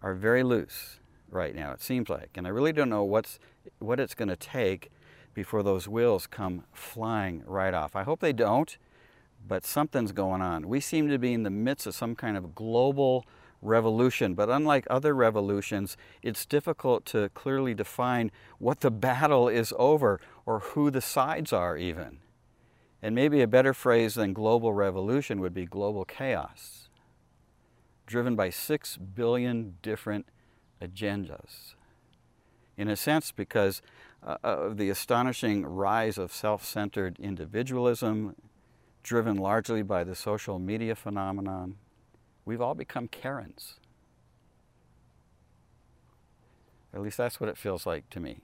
are 0.01 0.13
very 0.13 0.43
loose 0.43 0.99
right 1.29 1.55
now, 1.55 1.71
it 1.71 1.81
seems 1.81 2.09
like. 2.09 2.31
And 2.35 2.47
I 2.47 2.49
really 2.49 2.73
don't 2.73 2.89
know 2.89 3.03
what's, 3.03 3.39
what 3.79 3.99
it's 3.99 4.15
going 4.15 4.29
to 4.29 4.35
take 4.35 4.91
before 5.33 5.63
those 5.63 5.87
wheels 5.87 6.27
come 6.27 6.63
flying 6.73 7.43
right 7.45 7.73
off. 7.73 7.95
I 7.95 8.03
hope 8.03 8.19
they 8.19 8.33
don't, 8.33 8.77
but 9.47 9.65
something's 9.65 10.11
going 10.11 10.41
on. 10.41 10.67
We 10.67 10.79
seem 10.79 11.09
to 11.09 11.17
be 11.17 11.33
in 11.33 11.43
the 11.43 11.49
midst 11.49 11.87
of 11.87 11.95
some 11.95 12.15
kind 12.15 12.35
of 12.35 12.53
global 12.55 13.25
revolution, 13.61 14.33
but 14.33 14.49
unlike 14.49 14.87
other 14.89 15.13
revolutions, 15.13 15.97
it's 16.21 16.45
difficult 16.45 17.05
to 17.07 17.29
clearly 17.29 17.73
define 17.73 18.31
what 18.57 18.81
the 18.81 18.91
battle 18.91 19.47
is 19.47 19.73
over 19.77 20.19
or 20.45 20.59
who 20.59 20.89
the 20.89 21.01
sides 21.01 21.53
are, 21.53 21.77
even. 21.77 22.19
And 23.01 23.15
maybe 23.15 23.41
a 23.41 23.47
better 23.47 23.73
phrase 23.73 24.15
than 24.15 24.33
global 24.33 24.73
revolution 24.73 25.39
would 25.41 25.53
be 25.53 25.65
global 25.65 26.05
chaos 26.05 26.89
driven 28.11 28.35
by 28.35 28.49
six 28.49 28.97
billion 28.97 29.77
different 29.81 30.25
agendas. 30.81 31.75
In 32.75 32.89
a 32.89 32.97
sense, 32.97 33.31
because 33.31 33.81
uh, 34.21 34.35
of 34.43 34.75
the 34.75 34.89
astonishing 34.89 35.65
rise 35.65 36.17
of 36.17 36.33
self 36.33 36.63
centered 36.65 37.17
individualism, 37.19 38.35
driven 39.01 39.37
largely 39.37 39.81
by 39.81 40.03
the 40.03 40.13
social 40.13 40.59
media 40.59 40.93
phenomenon. 40.93 41.77
We've 42.51 42.59
all 42.59 42.75
become 42.75 43.07
Karens. 43.07 43.75
At 46.93 47.01
least 47.01 47.15
that's 47.15 47.39
what 47.39 47.47
it 47.47 47.57
feels 47.57 47.85
like 47.85 48.09
to 48.09 48.19
me. 48.19 48.39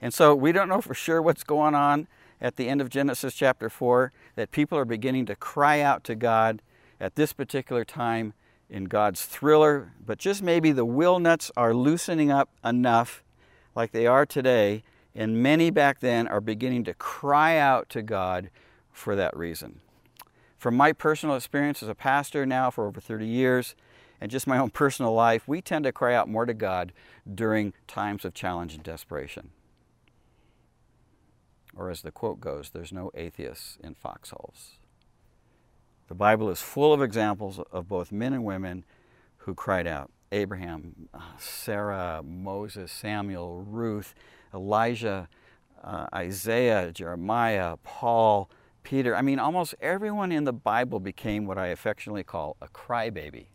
And 0.00 0.14
so 0.14 0.34
we 0.34 0.52
don't 0.52 0.70
know 0.70 0.80
for 0.80 0.94
sure 0.94 1.20
what's 1.20 1.44
going 1.44 1.74
on 1.74 2.08
at 2.40 2.56
the 2.56 2.70
end 2.70 2.80
of 2.80 2.88
Genesis 2.88 3.34
chapter 3.34 3.68
4, 3.68 4.10
that 4.36 4.52
people 4.52 4.78
are 4.78 4.86
beginning 4.86 5.26
to 5.26 5.36
cry 5.36 5.82
out 5.82 6.02
to 6.04 6.14
God 6.14 6.62
at 6.98 7.14
this 7.14 7.34
particular 7.34 7.84
time 7.84 8.32
in 8.70 8.84
God's 8.84 9.26
thriller, 9.26 9.92
but 10.02 10.16
just 10.16 10.42
maybe 10.42 10.72
the 10.72 10.86
will 10.86 11.18
nuts 11.18 11.50
are 11.54 11.74
loosening 11.74 12.30
up 12.30 12.48
enough, 12.64 13.22
like 13.74 13.92
they 13.92 14.06
are 14.06 14.24
today, 14.24 14.82
and 15.14 15.42
many 15.42 15.68
back 15.68 16.00
then 16.00 16.26
are 16.26 16.40
beginning 16.40 16.84
to 16.84 16.94
cry 16.94 17.58
out 17.58 17.90
to 17.90 18.00
God 18.00 18.48
for 18.90 19.14
that 19.14 19.36
reason. 19.36 19.81
From 20.62 20.76
my 20.76 20.92
personal 20.92 21.34
experience 21.34 21.82
as 21.82 21.88
a 21.88 21.94
pastor 21.96 22.46
now 22.46 22.70
for 22.70 22.86
over 22.86 23.00
30 23.00 23.26
years, 23.26 23.74
and 24.20 24.30
just 24.30 24.46
my 24.46 24.58
own 24.58 24.70
personal 24.82 25.12
life, 25.12 25.48
we 25.48 25.60
tend 25.60 25.84
to 25.86 25.90
cry 25.90 26.14
out 26.14 26.28
more 26.28 26.46
to 26.46 26.54
God 26.54 26.92
during 27.28 27.72
times 27.88 28.24
of 28.24 28.32
challenge 28.32 28.72
and 28.72 28.84
desperation. 28.84 29.50
Or 31.74 31.90
as 31.90 32.02
the 32.02 32.12
quote 32.12 32.38
goes, 32.38 32.70
there's 32.70 32.92
no 32.92 33.10
atheists 33.16 33.76
in 33.82 33.96
foxholes. 33.96 34.74
The 36.06 36.14
Bible 36.14 36.48
is 36.48 36.60
full 36.60 36.92
of 36.92 37.02
examples 37.02 37.58
of 37.72 37.88
both 37.88 38.12
men 38.12 38.32
and 38.32 38.44
women 38.44 38.84
who 39.38 39.56
cried 39.56 39.88
out 39.88 40.12
Abraham, 40.30 41.08
uh, 41.12 41.22
Sarah, 41.38 42.22
Moses, 42.24 42.92
Samuel, 42.92 43.64
Ruth, 43.68 44.14
Elijah, 44.54 45.28
uh, 45.82 46.06
Isaiah, 46.14 46.92
Jeremiah, 46.92 47.78
Paul, 47.82 48.48
Peter. 48.82 49.14
I 49.14 49.22
mean, 49.22 49.38
almost 49.38 49.74
everyone 49.80 50.32
in 50.32 50.44
the 50.44 50.52
Bible 50.52 51.00
became 51.00 51.46
what 51.46 51.58
I 51.58 51.68
affectionately 51.68 52.24
call 52.24 52.56
a 52.60 52.68
crybaby, 52.68 53.46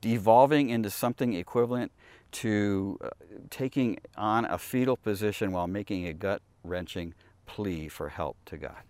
devolving 0.00 0.70
into 0.70 0.90
something 0.90 1.34
equivalent 1.34 1.92
to 2.32 2.98
uh, 3.02 3.08
taking 3.50 3.98
on 4.16 4.44
a 4.44 4.58
fetal 4.58 4.96
position 4.96 5.52
while 5.52 5.66
making 5.66 6.06
a 6.06 6.12
gut 6.12 6.42
wrenching 6.62 7.14
plea 7.46 7.88
for 7.88 8.10
help 8.10 8.36
to 8.46 8.56
God. 8.56 8.82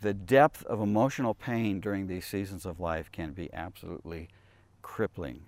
The 0.00 0.14
depth 0.14 0.64
of 0.64 0.80
emotional 0.80 1.34
pain 1.34 1.80
during 1.80 2.06
these 2.06 2.26
seasons 2.26 2.66
of 2.66 2.80
life 2.80 3.10
can 3.10 3.32
be 3.32 3.52
absolutely 3.52 4.28
crippling 4.82 5.42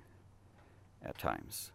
at 1.03 1.19
times. 1.19 1.71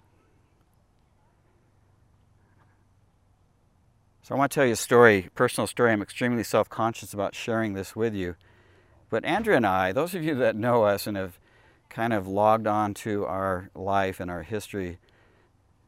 So 4.23 4.35
I 4.35 4.37
want 4.37 4.51
to 4.51 4.55
tell 4.55 4.67
you 4.67 4.73
a 4.73 4.75
story, 4.77 5.29
personal 5.33 5.65
story. 5.65 5.91
I'm 5.91 6.01
extremely 6.01 6.43
self-conscious 6.43 7.11
about 7.11 7.33
sharing 7.33 7.73
this 7.73 7.95
with 7.95 8.13
you. 8.13 8.35
But 9.09 9.25
Andrea 9.25 9.57
and 9.57 9.65
I, 9.65 9.91
those 9.91 10.13
of 10.13 10.23
you 10.23 10.35
that 10.35 10.55
know 10.55 10.83
us 10.83 11.07
and 11.07 11.17
have 11.17 11.39
kind 11.89 12.13
of 12.13 12.27
logged 12.27 12.67
on 12.67 12.93
to 12.93 13.25
our 13.25 13.71
life 13.73 14.19
and 14.19 14.29
our 14.29 14.43
history, 14.43 14.99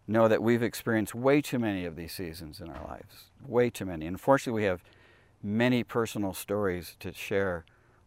know 0.08 0.28
that 0.28 0.42
we've 0.42 0.64
experienced 0.64 1.14
way 1.14 1.42
too 1.42 1.60
many 1.60 1.86
of 1.86 1.96
these 1.96 2.12
seasons 2.12 2.60
in 2.60 2.70
our 2.70 2.84
lives. 2.88 3.26
Way 3.46 3.70
too 3.70 3.86
many. 3.86 4.08
Unfortunately, 4.08 4.64
we 4.64 4.68
have 4.68 4.84
many 5.44 5.84
personal 5.84 6.34
stories 6.34 6.96
to 7.02 7.14
share 7.14 7.66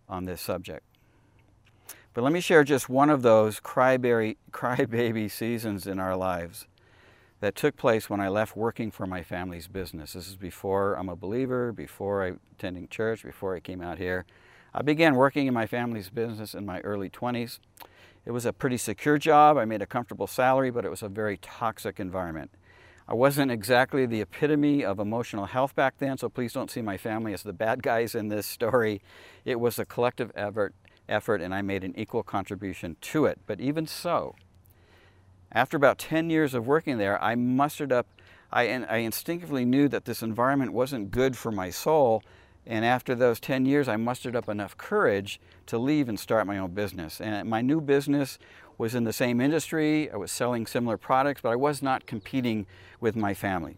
on 0.08 0.24
this 0.24 0.40
subject. 0.40 0.82
But 2.14 2.24
let 2.24 2.32
me 2.32 2.40
share 2.40 2.64
just 2.64 2.88
one 2.88 3.10
of 3.10 3.22
those 3.22 3.60
crybaby, 3.60 4.38
crybaby 4.50 5.30
seasons 5.30 5.86
in 5.86 6.00
our 6.00 6.16
lives 6.16 6.66
that 7.40 7.54
took 7.54 7.76
place 7.76 8.08
when 8.08 8.20
I 8.20 8.28
left 8.28 8.56
working 8.56 8.90
for 8.90 9.06
my 9.06 9.22
family's 9.22 9.68
business. 9.68 10.14
This 10.14 10.28
is 10.28 10.36
before 10.36 10.94
I'm 10.94 11.08
a 11.08 11.16
believer, 11.16 11.72
before 11.72 12.24
I 12.24 12.32
attending 12.52 12.88
church, 12.88 13.22
before 13.22 13.54
I 13.54 13.60
came 13.60 13.82
out 13.82 13.98
here. 13.98 14.24
I 14.74 14.82
began 14.82 15.14
working 15.14 15.46
in 15.46 15.54
my 15.54 15.66
family's 15.66 16.08
business 16.08 16.54
in 16.54 16.66
my 16.66 16.80
early 16.80 17.10
20s. 17.10 17.58
It 18.24 18.32
was 18.32 18.44
a 18.44 18.52
pretty 18.52 18.76
secure 18.76 19.18
job. 19.18 19.56
I 19.56 19.64
made 19.64 19.82
a 19.82 19.86
comfortable 19.86 20.26
salary, 20.26 20.70
but 20.70 20.84
it 20.84 20.90
was 20.90 21.02
a 21.02 21.08
very 21.08 21.36
toxic 21.36 22.00
environment. 22.00 22.50
I 23.08 23.14
wasn't 23.14 23.52
exactly 23.52 24.04
the 24.04 24.20
epitome 24.20 24.84
of 24.84 24.98
emotional 24.98 25.46
health 25.46 25.76
back 25.76 25.98
then, 25.98 26.18
so 26.18 26.28
please 26.28 26.52
don't 26.52 26.70
see 26.70 26.82
my 26.82 26.96
family 26.96 27.32
as 27.32 27.44
the 27.44 27.52
bad 27.52 27.82
guys 27.82 28.16
in 28.16 28.28
this 28.28 28.46
story. 28.46 29.00
It 29.44 29.60
was 29.60 29.78
a 29.78 29.84
collective 29.84 30.32
effort, 30.34 30.74
effort 31.08 31.40
and 31.40 31.54
I 31.54 31.62
made 31.62 31.84
an 31.84 31.94
equal 31.96 32.24
contribution 32.24 32.96
to 33.02 33.26
it. 33.26 33.38
But 33.46 33.60
even 33.60 33.86
so, 33.86 34.34
after 35.52 35.76
about 35.76 35.98
10 35.98 36.30
years 36.30 36.54
of 36.54 36.66
working 36.66 36.98
there, 36.98 37.22
I 37.22 37.34
mustered 37.34 37.92
up, 37.92 38.06
I, 38.52 38.64
I 38.68 38.98
instinctively 38.98 39.64
knew 39.64 39.88
that 39.88 40.04
this 40.04 40.22
environment 40.22 40.72
wasn't 40.72 41.10
good 41.10 41.36
for 41.36 41.50
my 41.50 41.70
soul, 41.70 42.22
and 42.66 42.84
after 42.84 43.14
those 43.14 43.38
10 43.38 43.64
years, 43.64 43.86
I 43.86 43.96
mustered 43.96 44.34
up 44.34 44.48
enough 44.48 44.76
courage 44.76 45.40
to 45.66 45.78
leave 45.78 46.08
and 46.08 46.18
start 46.18 46.46
my 46.46 46.58
own 46.58 46.72
business. 46.72 47.20
And 47.20 47.48
my 47.48 47.62
new 47.62 47.80
business 47.80 48.38
was 48.76 48.94
in 48.94 49.04
the 49.04 49.12
same 49.12 49.40
industry. 49.40 50.10
I 50.10 50.16
was 50.16 50.32
selling 50.32 50.66
similar 50.66 50.96
products, 50.96 51.40
but 51.40 51.50
I 51.50 51.56
was 51.56 51.80
not 51.80 52.06
competing 52.06 52.66
with 53.00 53.14
my 53.14 53.34
family. 53.34 53.76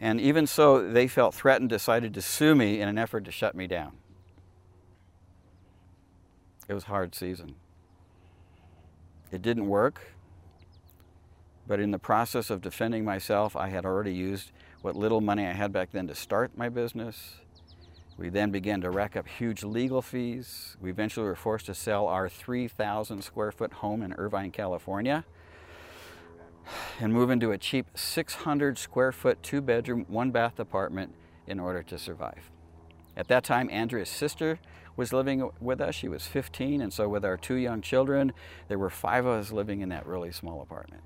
And 0.00 0.20
even 0.20 0.46
so, 0.46 0.90
they 0.90 1.08
felt 1.08 1.34
threatened, 1.34 1.68
decided 1.70 2.14
to 2.14 2.22
sue 2.22 2.54
me 2.54 2.80
in 2.80 2.88
an 2.88 2.98
effort 2.98 3.24
to 3.26 3.30
shut 3.30 3.54
me 3.54 3.66
down. 3.66 3.92
It 6.68 6.74
was 6.74 6.84
a 6.84 6.88
hard 6.88 7.14
season. 7.14 7.54
It 9.30 9.42
didn't 9.42 9.68
work, 9.68 10.15
but 11.66 11.80
in 11.80 11.90
the 11.90 11.98
process 11.98 12.50
of 12.50 12.60
defending 12.60 13.04
myself, 13.04 13.56
I 13.56 13.68
had 13.68 13.84
already 13.84 14.12
used 14.12 14.52
what 14.82 14.96
little 14.96 15.20
money 15.20 15.46
I 15.46 15.52
had 15.52 15.72
back 15.72 15.90
then 15.92 16.06
to 16.08 16.14
start 16.14 16.56
my 16.56 16.68
business. 16.68 17.36
We 18.16 18.28
then 18.28 18.50
began 18.50 18.80
to 18.80 18.90
rack 18.90 19.16
up 19.16 19.26
huge 19.28 19.62
legal 19.62 20.00
fees. 20.00 20.76
We 20.80 20.90
eventually 20.90 21.26
were 21.26 21.34
forced 21.34 21.66
to 21.66 21.74
sell 21.74 22.06
our 22.06 22.28
3,000 22.28 23.22
square 23.22 23.52
foot 23.52 23.74
home 23.74 24.02
in 24.02 24.12
Irvine, 24.14 24.52
California, 24.52 25.24
and 27.00 27.12
move 27.12 27.30
into 27.30 27.50
a 27.50 27.58
cheap 27.58 27.86
600 27.94 28.78
square 28.78 29.12
foot, 29.12 29.42
two 29.42 29.60
bedroom, 29.60 30.06
one 30.08 30.30
bath 30.30 30.58
apartment 30.58 31.14
in 31.46 31.60
order 31.60 31.82
to 31.82 31.98
survive. 31.98 32.50
At 33.16 33.28
that 33.28 33.44
time, 33.44 33.68
Andrea's 33.70 34.08
sister 34.08 34.58
was 34.96 35.12
living 35.12 35.50
with 35.60 35.80
us. 35.80 35.94
She 35.94 36.08
was 36.08 36.26
15, 36.26 36.80
and 36.80 36.92
so 36.92 37.08
with 37.08 37.24
our 37.24 37.36
two 37.36 37.54
young 37.54 37.82
children, 37.82 38.32
there 38.68 38.78
were 38.78 38.90
five 38.90 39.26
of 39.26 39.40
us 39.40 39.52
living 39.52 39.80
in 39.80 39.90
that 39.90 40.06
really 40.06 40.32
small 40.32 40.62
apartment. 40.62 41.02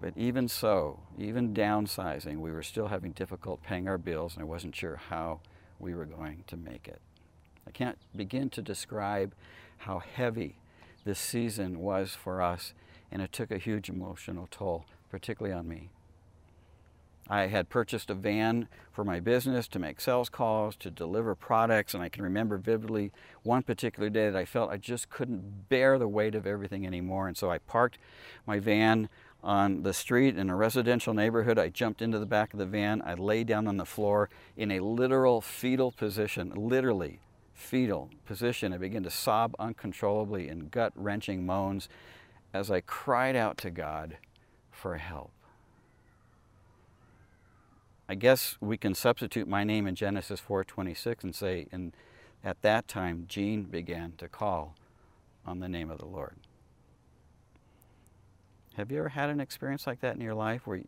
But 0.00 0.12
even 0.16 0.46
so, 0.48 1.00
even 1.18 1.54
downsizing, 1.54 2.38
we 2.38 2.52
were 2.52 2.62
still 2.62 2.88
having 2.88 3.12
difficult 3.12 3.62
paying 3.62 3.88
our 3.88 3.98
bills, 3.98 4.34
and 4.34 4.42
I 4.42 4.46
wasn't 4.46 4.76
sure 4.76 4.96
how 4.96 5.40
we 5.80 5.94
were 5.94 6.04
going 6.04 6.44
to 6.46 6.56
make 6.56 6.86
it. 6.86 7.00
I 7.66 7.70
can't 7.70 7.98
begin 8.14 8.48
to 8.50 8.62
describe 8.62 9.34
how 9.78 9.98
heavy 9.98 10.56
this 11.04 11.18
season 11.18 11.80
was 11.80 12.12
for 12.14 12.40
us, 12.40 12.74
and 13.10 13.22
it 13.22 13.32
took 13.32 13.50
a 13.50 13.58
huge 13.58 13.88
emotional 13.88 14.46
toll, 14.50 14.84
particularly 15.10 15.56
on 15.56 15.68
me. 15.68 15.90
I 17.30 17.48
had 17.48 17.68
purchased 17.68 18.08
a 18.08 18.14
van 18.14 18.68
for 18.90 19.04
my 19.04 19.20
business 19.20 19.68
to 19.68 19.78
make 19.78 20.00
sales 20.00 20.30
calls, 20.30 20.76
to 20.76 20.90
deliver 20.90 21.34
products, 21.34 21.92
and 21.92 22.02
I 22.02 22.08
can 22.08 22.22
remember 22.22 22.56
vividly 22.56 23.12
one 23.42 23.62
particular 23.62 24.08
day 24.08 24.30
that 24.30 24.38
I 24.38 24.46
felt 24.46 24.70
I 24.70 24.78
just 24.78 25.10
couldn't 25.10 25.68
bear 25.68 25.98
the 25.98 26.08
weight 26.08 26.34
of 26.34 26.46
everything 26.46 26.86
anymore. 26.86 27.28
And 27.28 27.36
so 27.36 27.50
I 27.50 27.58
parked 27.58 27.98
my 28.46 28.58
van 28.58 29.10
on 29.42 29.82
the 29.82 29.92
street 29.92 30.36
in 30.36 30.50
a 30.50 30.56
residential 30.56 31.14
neighborhood. 31.14 31.58
I 31.58 31.68
jumped 31.68 32.02
into 32.02 32.18
the 32.18 32.26
back 32.26 32.52
of 32.52 32.58
the 32.58 32.66
van. 32.66 33.02
I 33.04 33.14
lay 33.14 33.44
down 33.44 33.66
on 33.66 33.76
the 33.76 33.84
floor 33.84 34.28
in 34.56 34.70
a 34.70 34.80
literal 34.80 35.40
fetal 35.40 35.92
position, 35.92 36.52
literally 36.54 37.20
fetal 37.54 38.10
position. 38.26 38.72
I 38.72 38.78
began 38.78 39.02
to 39.04 39.10
sob 39.10 39.54
uncontrollably 39.58 40.48
in 40.48 40.68
gut 40.68 40.92
wrenching 40.94 41.46
moans 41.46 41.88
as 42.52 42.70
I 42.70 42.80
cried 42.80 43.36
out 43.36 43.58
to 43.58 43.70
God 43.70 44.16
for 44.70 44.96
help. 44.96 45.30
I 48.08 48.14
guess 48.14 48.56
we 48.60 48.78
can 48.78 48.94
substitute 48.94 49.46
my 49.46 49.64
name 49.64 49.86
in 49.86 49.94
Genesis 49.94 50.40
4:26 50.40 51.24
and 51.24 51.34
say, 51.34 51.66
and 51.70 51.92
at 52.42 52.62
that 52.62 52.88
time 52.88 53.26
Gene 53.28 53.64
began 53.64 54.14
to 54.16 54.28
call 54.28 54.74
on 55.44 55.60
the 55.60 55.68
name 55.68 55.90
of 55.90 55.98
the 55.98 56.06
Lord. 56.06 56.36
Have 58.78 58.92
you 58.92 59.00
ever 59.00 59.08
had 59.08 59.28
an 59.28 59.40
experience 59.40 59.88
like 59.88 60.02
that 60.02 60.14
in 60.14 60.20
your 60.20 60.36
life 60.36 60.64
where 60.64 60.82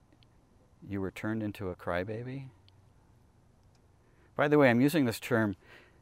you 0.88 1.00
were 1.00 1.10
turned 1.10 1.42
into 1.42 1.70
a 1.70 1.74
crybaby? 1.74 2.44
By 4.36 4.46
the 4.46 4.58
way, 4.58 4.70
I'm 4.70 4.80
using 4.80 5.06
this 5.06 5.18
term, 5.18 5.56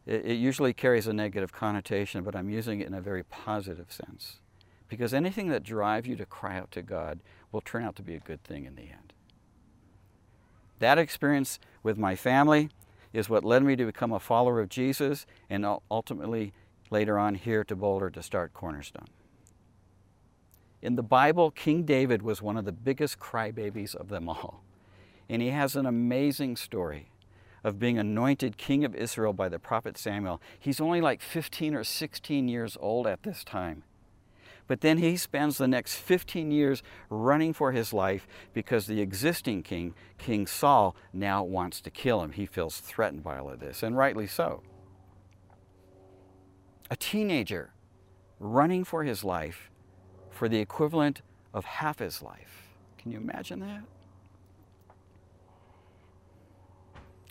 it, 0.04 0.36
usually 0.36 0.74
carries 0.74 1.06
a 1.06 1.14
negative 1.14 1.50
connotation, 1.50 2.24
but 2.24 2.36
I'm 2.36 2.50
using 2.50 2.80
it 2.80 2.88
in 2.88 2.92
a 2.92 3.00
very 3.00 3.22
positive 3.22 3.90
sense. 3.90 4.40
Because 4.86 5.14
anything 5.14 5.48
that 5.48 5.62
drives 5.62 6.06
you 6.06 6.14
to 6.16 6.26
cry 6.26 6.58
out 6.58 6.70
to 6.72 6.82
God 6.82 7.20
will 7.52 7.62
turn 7.62 7.84
out 7.84 7.96
to 7.96 8.02
be 8.02 8.14
a 8.14 8.20
good 8.20 8.44
thing 8.44 8.66
in 8.66 8.76
the 8.76 8.82
end. 8.82 9.14
That 10.80 10.98
experience 10.98 11.58
with 11.82 11.96
my 11.96 12.16
family 12.16 12.68
is 13.14 13.30
what 13.30 13.46
led 13.46 13.62
me 13.62 13.76
to 13.76 13.86
become 13.86 14.12
a 14.12 14.20
follower 14.20 14.60
of 14.60 14.68
Jesus 14.68 15.24
and 15.48 15.64
ultimately 15.90 16.52
later 16.90 17.18
on 17.18 17.34
here 17.34 17.64
to 17.64 17.74
Boulder 17.74 18.10
to 18.10 18.22
start 18.22 18.52
Cornerstone. 18.52 19.08
In 20.80 20.94
the 20.94 21.02
Bible, 21.02 21.50
King 21.50 21.82
David 21.82 22.22
was 22.22 22.40
one 22.40 22.56
of 22.56 22.64
the 22.64 22.72
biggest 22.72 23.18
crybabies 23.18 23.94
of 23.94 24.08
them 24.08 24.28
all. 24.28 24.62
And 25.28 25.42
he 25.42 25.48
has 25.48 25.76
an 25.76 25.86
amazing 25.86 26.56
story 26.56 27.10
of 27.64 27.78
being 27.78 27.98
anointed 27.98 28.56
king 28.56 28.84
of 28.84 28.94
Israel 28.94 29.32
by 29.32 29.48
the 29.48 29.58
prophet 29.58 29.98
Samuel. 29.98 30.40
He's 30.58 30.80
only 30.80 31.00
like 31.00 31.20
15 31.20 31.74
or 31.74 31.84
16 31.84 32.48
years 32.48 32.76
old 32.80 33.06
at 33.06 33.24
this 33.24 33.42
time. 33.44 33.82
But 34.68 34.82
then 34.82 34.98
he 34.98 35.16
spends 35.16 35.58
the 35.58 35.66
next 35.66 35.94
15 35.96 36.50
years 36.50 36.82
running 37.08 37.52
for 37.54 37.72
his 37.72 37.92
life 37.92 38.28
because 38.52 38.86
the 38.86 39.00
existing 39.00 39.62
king, 39.62 39.94
King 40.18 40.46
Saul, 40.46 40.94
now 41.12 41.42
wants 41.42 41.80
to 41.80 41.90
kill 41.90 42.22
him. 42.22 42.32
He 42.32 42.46
feels 42.46 42.78
threatened 42.78 43.24
by 43.24 43.38
all 43.38 43.50
of 43.50 43.60
this, 43.60 43.82
and 43.82 43.96
rightly 43.96 44.26
so. 44.26 44.62
A 46.90 46.96
teenager 46.96 47.72
running 48.38 48.84
for 48.84 49.04
his 49.04 49.24
life 49.24 49.70
for 50.38 50.48
the 50.48 50.60
equivalent 50.60 51.20
of 51.52 51.64
half 51.64 51.98
his 51.98 52.22
life. 52.22 52.68
Can 52.96 53.10
you 53.10 53.18
imagine 53.18 53.58
that? 53.58 53.82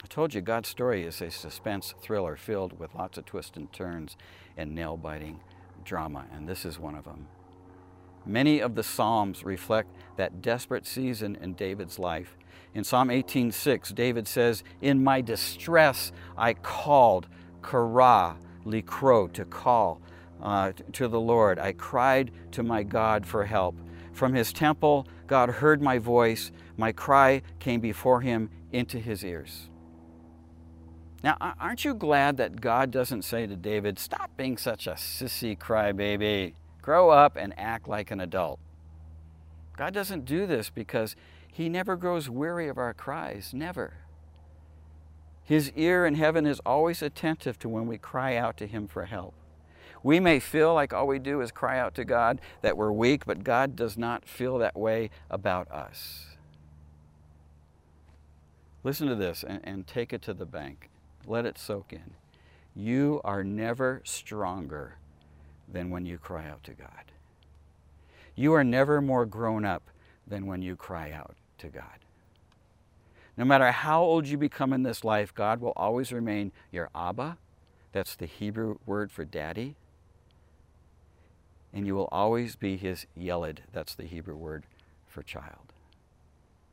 I 0.04 0.08
told 0.10 0.34
you 0.34 0.42
God's 0.42 0.68
story 0.68 1.06
is 1.06 1.22
a 1.22 1.32
suspense 1.32 1.96
thriller 2.02 2.36
filled 2.36 2.78
with 2.78 2.94
lots 2.94 3.18
of 3.18 3.24
twists 3.24 3.56
and 3.56 3.72
turns 3.72 4.18
and 4.58 4.76
nail 4.76 4.98
biting 4.98 5.40
drama, 5.86 6.26
and 6.34 6.50
this 6.50 6.66
is 6.66 6.78
one 6.78 6.96
of 6.96 7.06
them. 7.06 7.30
Many 8.26 8.60
of 8.60 8.76
the 8.76 8.84
Psalms 8.84 9.46
reflect 9.46 9.90
that 10.18 10.42
desperate 10.42 10.86
season 10.86 11.38
in 11.38 11.54
David's 11.54 11.98
life. 11.98 12.36
In 12.74 12.84
Psalm 12.84 13.10
18:6, 13.10 13.94
David 13.94 14.28
says, 14.28 14.66
"In 14.82 15.02
my 15.02 15.22
distress 15.22 16.12
I 16.38 16.56
called, 16.56 17.30
kara, 17.64 18.36
likro, 18.66 19.32
to 19.32 19.46
call 19.46 20.02
uh, 20.42 20.74
to 20.94 21.08
the 21.08 21.20
Lord. 21.20 21.60
I 21.60 21.74
cried 21.74 22.32
to 22.52 22.64
my 22.64 22.84
God 22.84 23.26
for 23.26 23.46
help. 23.46 23.76
From 24.14 24.34
his 24.34 24.52
temple, 24.52 25.08
God 25.28 25.50
heard 25.50 25.82
my 25.82 26.00
voice. 26.00 26.52
My 26.76 26.92
cry 26.92 27.42
came 27.60 27.80
before 27.80 28.22
him 28.22 28.50
into 28.72 29.00
his 29.00 29.24
ears." 29.24 29.70
Now, 31.24 31.36
aren't 31.60 31.84
you 31.84 31.94
glad 31.94 32.38
that 32.38 32.62
God 32.62 32.92
doesn't 32.92 33.24
say 33.24 33.48
to 33.48 33.56
David, 33.56 33.98
Stop 33.98 34.32
being 34.38 34.58
such 34.58 34.88
a 34.88 34.92
sissy 34.92 35.58
crybaby? 35.58 36.54
Grow 36.82 37.10
up 37.10 37.36
and 37.36 37.54
act 37.58 37.88
like 37.88 38.12
an 38.12 38.22
adult. 38.22 38.60
God 39.76 39.94
doesn't 39.94 40.26
do 40.26 40.46
this 40.46 40.70
because 40.70 41.16
He 41.52 41.70
never 41.70 41.96
grows 41.96 42.30
weary 42.30 42.68
of 42.68 42.78
our 42.78 42.94
cries, 42.94 43.52
never. 43.54 43.96
His 45.44 45.72
ear 45.76 46.06
in 46.06 46.16
heaven 46.16 46.46
is 46.46 46.60
always 46.66 47.02
attentive 47.02 47.58
to 47.60 47.70
when 47.70 47.88
we 47.88 47.98
cry 47.98 48.36
out 48.36 48.58
to 48.58 48.68
Him 48.68 48.88
for 48.88 49.06
help. 49.06 49.34
We 50.04 50.20
may 50.20 50.40
feel 50.40 50.74
like 50.74 50.94
all 50.94 51.08
we 51.08 51.20
do 51.20 51.42
is 51.42 51.52
cry 51.52 51.80
out 51.80 51.96
to 51.96 52.06
God, 52.06 52.40
that 52.62 52.78
we're 52.78 52.92
weak, 52.92 53.26
but 53.26 53.44
God 53.44 53.76
does 53.76 53.98
not 53.98 54.28
feel 54.28 54.58
that 54.60 54.76
way 54.78 55.10
about 55.30 55.70
us. 55.72 56.26
Listen 58.84 59.08
to 59.08 59.16
this 59.16 59.44
and, 59.44 59.60
and 59.64 59.88
take 59.88 60.14
it 60.14 60.22
to 60.24 60.34
the 60.34 60.46
bank. 60.46 60.90
Let 61.26 61.46
it 61.46 61.58
soak 61.58 61.92
in. 61.92 62.14
You 62.76 63.22
are 63.24 63.44
never 63.44 64.02
stronger 64.06 64.96
than 65.68 65.90
when 65.90 66.06
you 66.06 66.18
cry 66.18 66.48
out 66.48 66.64
to 66.66 66.72
God. 66.72 67.12
You 68.36 68.54
are 68.54 68.64
never 68.64 69.02
more 69.02 69.26
grown 69.26 69.66
up 69.66 69.84
than 70.28 70.46
when 70.46 70.62
you 70.62 70.76
cry 70.76 71.12
out 71.12 71.36
to 71.58 71.68
God. 71.68 72.06
No 73.36 73.46
matter 73.46 73.72
how 73.72 74.02
old 74.02 74.28
you 74.28 74.38
become 74.38 74.74
in 74.74 74.84
this 74.84 75.04
life, 75.04 75.34
God 75.34 75.60
will 75.60 75.74
always 75.76 76.12
remain 76.12 76.52
your 76.72 76.90
Abba. 76.96 77.38
That's 77.92 78.16
the 78.16 78.26
Hebrew 78.26 78.78
word 78.86 79.12
for 79.12 79.26
daddy. 79.26 79.76
And 81.78 81.86
you 81.86 81.94
will 81.94 82.10
always 82.12 82.56
be 82.56 82.76
his 82.76 83.06
Yeled. 83.16 83.62
That's 83.72 83.94
the 83.94 84.06
Hebrew 84.06 84.36
word 84.36 84.66
for 85.08 85.22
child. 85.22 85.74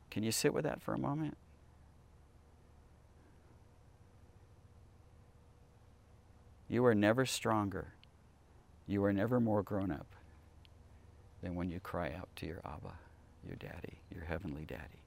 Can 0.09 0.23
you 0.23 0.31
sit 0.31 0.51
with 0.51 0.63
that 0.63 0.81
for 0.81 0.95
a 0.95 0.97
moment? 0.97 1.37
You 6.67 6.83
are 6.87 6.95
never 6.95 7.27
stronger. 7.27 7.93
You 8.87 9.03
are 9.03 9.13
never 9.13 9.39
more 9.39 9.61
grown 9.61 9.91
up 9.91 10.07
than 11.43 11.53
when 11.53 11.69
you 11.69 11.79
cry 11.79 12.11
out 12.11 12.29
to 12.37 12.47
your 12.47 12.61
Abba, 12.65 12.95
your 13.45 13.57
daddy, 13.57 13.99
your 14.11 14.23
heavenly 14.23 14.65
daddy. 14.65 15.03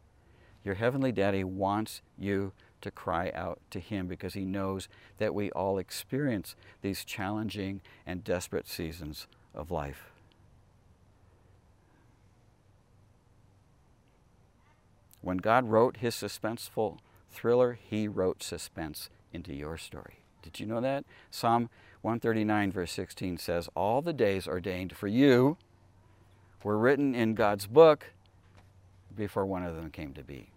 Your 0.63 0.77
heavenly 0.77 1.11
daddy 1.11 1.43
wants 1.43 2.03
you 2.17 2.53
to 2.83 2.93
cry 2.93 3.33
out 3.35 3.59
to 3.73 3.81
him 3.81 4.07
because 4.07 4.35
he 4.35 4.45
knows 4.45 4.89
that 5.17 5.35
we 5.35 5.51
all 5.51 5.77
experience 5.77 6.55
these 6.83 7.05
challenging 7.05 7.81
and 8.07 8.23
desperate 8.23 8.69
seasons 8.69 9.27
of 9.59 9.71
life. 9.71 10.11
When 15.21 15.39
God 15.39 15.69
wrote 15.69 15.99
his 15.99 16.15
suspenseful 16.15 16.99
thriller, 17.31 17.79
he 17.83 18.09
wrote 18.09 18.43
suspense 18.43 19.11
into 19.33 19.53
your 19.53 19.77
story. 19.77 20.21
Did 20.43 20.61
you 20.61 20.67
know 20.67 20.81
that? 20.81 21.05
Psalm 21.31 21.69
139, 22.03 22.73
verse 22.73 22.93
16 22.93 23.37
says, 23.39 23.69
All 23.75 24.01
the 24.01 24.13
days 24.13 24.47
ordained 24.47 24.97
for 24.97 25.09
you 25.09 25.59
were 26.63 26.79
written 26.79 27.15
in 27.15 27.35
God's 27.35 27.67
book 27.67 28.13
before 29.15 29.45
one 29.45 29.65
of 29.65 29.75
them 29.75 29.91
came 29.91 30.15
to 30.15 30.23
be. 30.23 30.51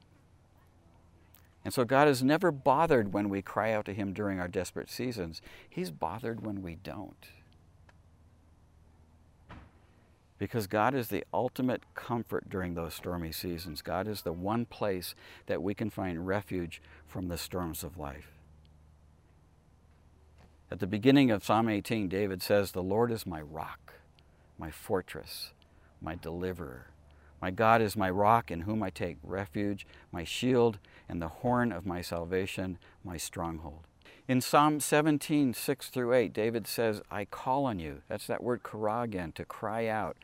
And 1.63 1.73
so 1.73 1.83
God 1.83 2.07
is 2.07 2.23
never 2.23 2.51
bothered 2.51 3.13
when 3.13 3.29
we 3.29 3.41
cry 3.41 3.73
out 3.73 3.85
to 3.85 3.93
Him 3.93 4.13
during 4.13 4.39
our 4.39 4.47
desperate 4.47 4.89
seasons. 4.89 5.41
He's 5.69 5.91
bothered 5.91 6.45
when 6.45 6.61
we 6.63 6.75
don't. 6.75 7.27
Because 10.41 10.65
God 10.65 10.95
is 10.95 11.09
the 11.09 11.23
ultimate 11.31 11.83
comfort 11.93 12.49
during 12.49 12.73
those 12.73 12.95
stormy 12.95 13.31
seasons. 13.31 13.83
God 13.83 14.07
is 14.07 14.23
the 14.23 14.33
one 14.33 14.65
place 14.65 15.13
that 15.45 15.61
we 15.61 15.75
can 15.75 15.91
find 15.91 16.25
refuge 16.25 16.81
from 17.05 17.27
the 17.27 17.37
storms 17.37 17.83
of 17.83 17.99
life. 17.99 18.31
At 20.71 20.79
the 20.79 20.87
beginning 20.87 21.29
of 21.29 21.45
Psalm 21.45 21.69
18, 21.69 22.07
David 22.07 22.41
says, 22.41 22.71
The 22.71 22.81
Lord 22.81 23.11
is 23.11 23.27
my 23.27 23.39
rock, 23.39 23.93
my 24.57 24.71
fortress, 24.71 25.51
my 26.01 26.15
deliverer. 26.15 26.87
My 27.39 27.51
God 27.51 27.79
is 27.79 27.95
my 27.95 28.09
rock 28.09 28.49
in 28.49 28.61
whom 28.61 28.81
I 28.81 28.89
take 28.89 29.17
refuge, 29.21 29.85
my 30.11 30.23
shield 30.23 30.79
and 31.07 31.21
the 31.21 31.27
horn 31.27 31.71
of 31.71 31.85
my 31.85 32.01
salvation, 32.01 32.79
my 33.03 33.17
stronghold. 33.17 33.85
In 34.31 34.39
Psalm 34.39 34.79
17, 34.79 35.53
6 35.53 35.89
through 35.89 36.13
8, 36.13 36.31
David 36.31 36.65
says, 36.65 37.01
I 37.11 37.25
call 37.25 37.65
on 37.65 37.79
you. 37.79 38.01
That's 38.07 38.27
that 38.27 38.41
word 38.41 38.63
kara 38.63 39.01
again, 39.01 39.33
to 39.33 39.43
cry 39.43 39.87
out. 39.87 40.15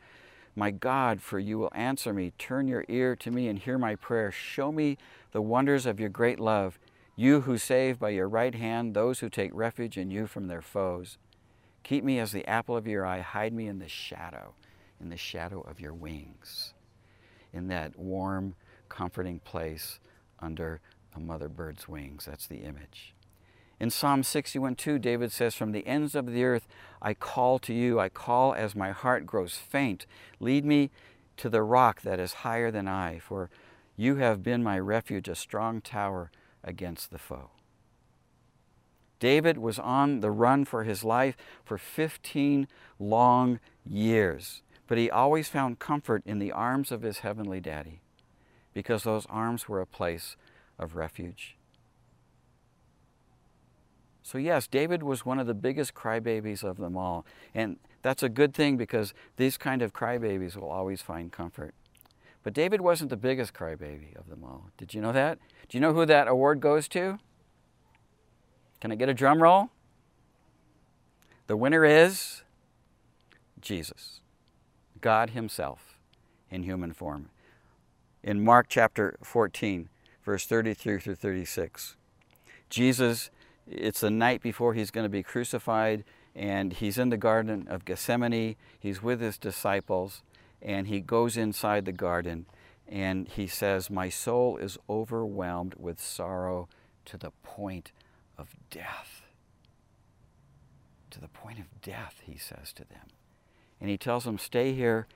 My 0.56 0.70
God, 0.70 1.20
for 1.20 1.38
you 1.38 1.58
will 1.58 1.72
answer 1.74 2.14
me. 2.14 2.32
Turn 2.38 2.68
your 2.68 2.86
ear 2.88 3.14
to 3.16 3.30
me 3.30 3.48
and 3.48 3.58
hear 3.58 3.76
my 3.76 3.96
prayer. 3.96 4.32
Show 4.32 4.72
me 4.72 4.96
the 5.32 5.42
wonders 5.42 5.84
of 5.84 6.00
your 6.00 6.08
great 6.08 6.40
love 6.40 6.78
you 7.16 7.42
who 7.42 7.58
save 7.58 7.98
by 7.98 8.08
your 8.08 8.30
right 8.30 8.54
hand 8.54 8.94
those 8.94 9.20
who 9.20 9.28
take 9.28 9.50
refuge 9.52 9.98
in 9.98 10.10
you 10.10 10.26
from 10.26 10.46
their 10.46 10.62
foes. 10.62 11.18
Keep 11.82 12.02
me 12.02 12.18
as 12.18 12.32
the 12.32 12.48
apple 12.48 12.78
of 12.78 12.86
your 12.86 13.04
eye. 13.04 13.20
Hide 13.20 13.52
me 13.52 13.66
in 13.66 13.78
the 13.78 13.88
shadow, 13.88 14.54
in 14.98 15.10
the 15.10 15.18
shadow 15.18 15.60
of 15.60 15.80
your 15.80 15.92
wings, 15.92 16.72
in 17.52 17.68
that 17.68 17.98
warm, 17.98 18.54
comforting 18.88 19.38
place 19.40 20.00
under 20.40 20.80
a 21.14 21.20
mother 21.20 21.50
bird's 21.50 21.86
wings. 21.86 22.24
That's 22.24 22.46
the 22.46 22.60
image. 22.60 23.12
In 23.80 23.90
Psalm 23.90 24.22
61 24.22 24.74
2, 24.74 24.98
David 24.98 25.30
says, 25.30 25.54
From 25.54 25.72
the 25.72 25.86
ends 25.86 26.14
of 26.14 26.26
the 26.26 26.44
earth 26.44 26.66
I 27.00 27.14
call 27.14 27.58
to 27.60 27.72
you. 27.72 28.00
I 28.00 28.08
call 28.08 28.54
as 28.54 28.74
my 28.74 28.90
heart 28.90 29.24
grows 29.24 29.54
faint. 29.54 30.06
Lead 30.40 30.64
me 30.64 30.90
to 31.36 31.48
the 31.48 31.62
rock 31.62 32.02
that 32.02 32.18
is 32.18 32.32
higher 32.32 32.70
than 32.70 32.88
I, 32.88 33.20
for 33.20 33.50
you 33.96 34.16
have 34.16 34.42
been 34.42 34.62
my 34.62 34.78
refuge, 34.78 35.28
a 35.28 35.34
strong 35.34 35.80
tower 35.80 36.30
against 36.64 37.10
the 37.10 37.18
foe. 37.18 37.50
David 39.20 39.58
was 39.58 39.78
on 39.78 40.20
the 40.20 40.30
run 40.30 40.64
for 40.64 40.84
his 40.84 41.02
life 41.02 41.36
for 41.64 41.78
15 41.78 42.68
long 42.98 43.58
years, 43.84 44.62
but 44.86 44.98
he 44.98 45.10
always 45.10 45.48
found 45.48 45.78
comfort 45.78 46.22
in 46.24 46.38
the 46.38 46.52
arms 46.52 46.92
of 46.92 47.02
his 47.02 47.18
heavenly 47.18 47.60
daddy 47.60 48.00
because 48.72 49.02
those 49.02 49.26
arms 49.26 49.68
were 49.68 49.80
a 49.80 49.86
place 49.86 50.36
of 50.78 50.94
refuge. 50.94 51.57
So, 54.28 54.36
yes, 54.36 54.66
David 54.66 55.02
was 55.02 55.24
one 55.24 55.38
of 55.38 55.46
the 55.46 55.54
biggest 55.54 55.94
crybabies 55.94 56.62
of 56.62 56.76
them 56.76 56.98
all. 56.98 57.24
And 57.54 57.78
that's 58.02 58.22
a 58.22 58.28
good 58.28 58.52
thing 58.52 58.76
because 58.76 59.14
these 59.38 59.56
kind 59.56 59.80
of 59.80 59.94
crybabies 59.94 60.54
will 60.54 60.68
always 60.68 61.00
find 61.00 61.32
comfort. 61.32 61.74
But 62.42 62.52
David 62.52 62.82
wasn't 62.82 63.08
the 63.08 63.16
biggest 63.16 63.54
crybaby 63.54 64.14
of 64.16 64.28
them 64.28 64.44
all. 64.44 64.66
Did 64.76 64.92
you 64.92 65.00
know 65.00 65.12
that? 65.12 65.38
Do 65.70 65.78
you 65.78 65.80
know 65.80 65.94
who 65.94 66.04
that 66.04 66.28
award 66.28 66.60
goes 66.60 66.88
to? 66.88 67.18
Can 68.82 68.92
I 68.92 68.96
get 68.96 69.08
a 69.08 69.14
drum 69.14 69.42
roll? 69.42 69.70
The 71.46 71.56
winner 71.56 71.86
is 71.86 72.42
Jesus, 73.62 74.20
God 75.00 75.30
Himself 75.30 75.96
in 76.50 76.64
human 76.64 76.92
form. 76.92 77.30
In 78.22 78.44
Mark 78.44 78.66
chapter 78.68 79.16
14, 79.22 79.88
verse 80.22 80.44
33 80.44 80.98
through 80.98 81.14
36, 81.14 81.96
Jesus, 82.68 83.30
it's 83.70 84.00
the 84.00 84.10
night 84.10 84.42
before 84.42 84.74
He's 84.74 84.90
going 84.90 85.04
to 85.04 85.10
be 85.10 85.22
crucified, 85.22 86.04
and 86.34 86.72
He's 86.72 86.98
in 86.98 87.08
the 87.08 87.16
Garden 87.16 87.66
of 87.68 87.84
Gethsemane. 87.84 88.56
He's 88.78 89.02
with 89.02 89.20
His 89.20 89.38
disciples, 89.38 90.22
and 90.60 90.88
he 90.88 91.00
goes 91.00 91.36
inside 91.36 91.84
the 91.84 91.92
garden 91.92 92.46
and 92.88 93.28
he 93.28 93.46
says, 93.46 93.90
My 93.90 94.08
soul 94.08 94.56
is 94.56 94.78
overwhelmed 94.88 95.74
with 95.78 96.00
sorrow 96.00 96.68
to 97.04 97.18
the 97.18 97.32
point 97.42 97.92
of 98.38 98.56
death. 98.70 99.22
To 101.10 101.20
the 101.20 101.28
point 101.28 101.58
of 101.58 101.80
death, 101.82 102.22
he 102.24 102.38
says 102.38 102.72
to 102.74 102.84
them. 102.84 103.08
And 103.80 103.90
he 103.90 103.98
tells 103.98 104.24
them, 104.24 104.38
Stay 104.38 104.72
here 104.72 105.06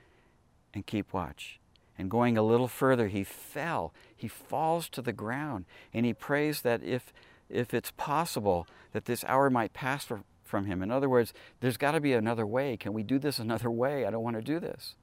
and 0.73 0.85
keep 0.85 1.13
watch. 1.13 1.59
And 1.97 2.09
going 2.09 2.37
a 2.37 2.43
little 2.43 2.67
further, 2.67 3.07
he 3.07 3.23
fell. 3.23 3.93
He 4.15 4.27
falls 4.27 4.87
to 4.89 5.01
the 5.01 5.13
ground. 5.13 5.65
And 5.93 6.05
he 6.05 6.13
prays 6.13 6.61
that 6.61 6.83
if, 6.83 7.11
if 7.49 7.73
it's 7.73 7.91
possible, 7.91 8.67
that 8.91 9.05
this 9.05 9.23
hour 9.25 9.49
might 9.49 9.73
pass 9.73 10.05
for, 10.05 10.23
from 10.43 10.65
him. 10.65 10.81
In 10.81 10.91
other 10.91 11.09
words, 11.09 11.33
there's 11.59 11.77
got 11.77 11.91
to 11.91 12.01
be 12.01 12.13
another 12.13 12.45
way. 12.45 12.77
Can 12.77 12.93
we 12.93 13.03
do 13.03 13.19
this 13.19 13.39
another 13.39 13.69
way? 13.69 14.05
I 14.05 14.11
don't 14.11 14.23
want 14.23 14.35
to 14.35 14.41
do 14.41 14.59
this. 14.59 14.95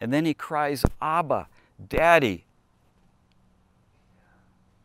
And 0.00 0.12
then 0.12 0.24
he 0.24 0.34
cries, 0.34 0.84
Abba, 1.00 1.48
Daddy. 1.88 2.44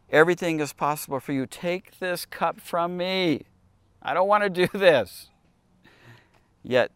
Everything 0.10 0.60
is 0.60 0.74
possible 0.74 1.20
for 1.20 1.34
you. 1.34 1.46
Take 1.46 2.00
this 2.00 2.26
cup 2.26 2.62
from 2.62 2.96
me. 2.96 3.44
I 4.02 4.14
don't 4.14 4.28
want 4.28 4.44
to 4.44 4.50
do 4.50 4.68
this. 4.78 5.30
Yet, 6.64 6.92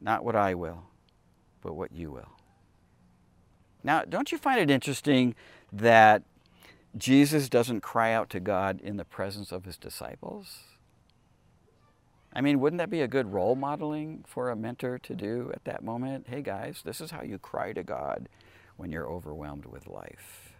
not 0.00 0.24
what 0.24 0.36
I 0.36 0.54
will, 0.54 0.84
but 1.62 1.74
what 1.74 1.92
you 1.92 2.10
will. 2.10 2.32
Now, 3.84 4.04
don't 4.04 4.30
you 4.30 4.38
find 4.38 4.60
it 4.60 4.70
interesting 4.70 5.34
that 5.72 6.22
Jesus 6.96 7.48
doesn't 7.48 7.80
cry 7.80 8.12
out 8.12 8.28
to 8.30 8.40
God 8.40 8.80
in 8.80 8.96
the 8.96 9.04
presence 9.04 9.50
of 9.50 9.64
his 9.64 9.76
disciples? 9.76 10.60
I 12.34 12.40
mean, 12.40 12.60
wouldn't 12.60 12.78
that 12.78 12.90
be 12.90 13.00
a 13.00 13.08
good 13.08 13.32
role 13.32 13.54
modeling 13.54 14.24
for 14.26 14.50
a 14.50 14.56
mentor 14.56 14.98
to 14.98 15.14
do 15.14 15.50
at 15.54 15.64
that 15.64 15.84
moment? 15.84 16.26
Hey 16.28 16.42
guys, 16.42 16.82
this 16.84 17.00
is 17.00 17.10
how 17.10 17.22
you 17.22 17.38
cry 17.38 17.72
to 17.72 17.82
God 17.82 18.28
when 18.76 18.90
you're 18.90 19.08
overwhelmed 19.08 19.66
with 19.66 19.86
life. 19.86 20.54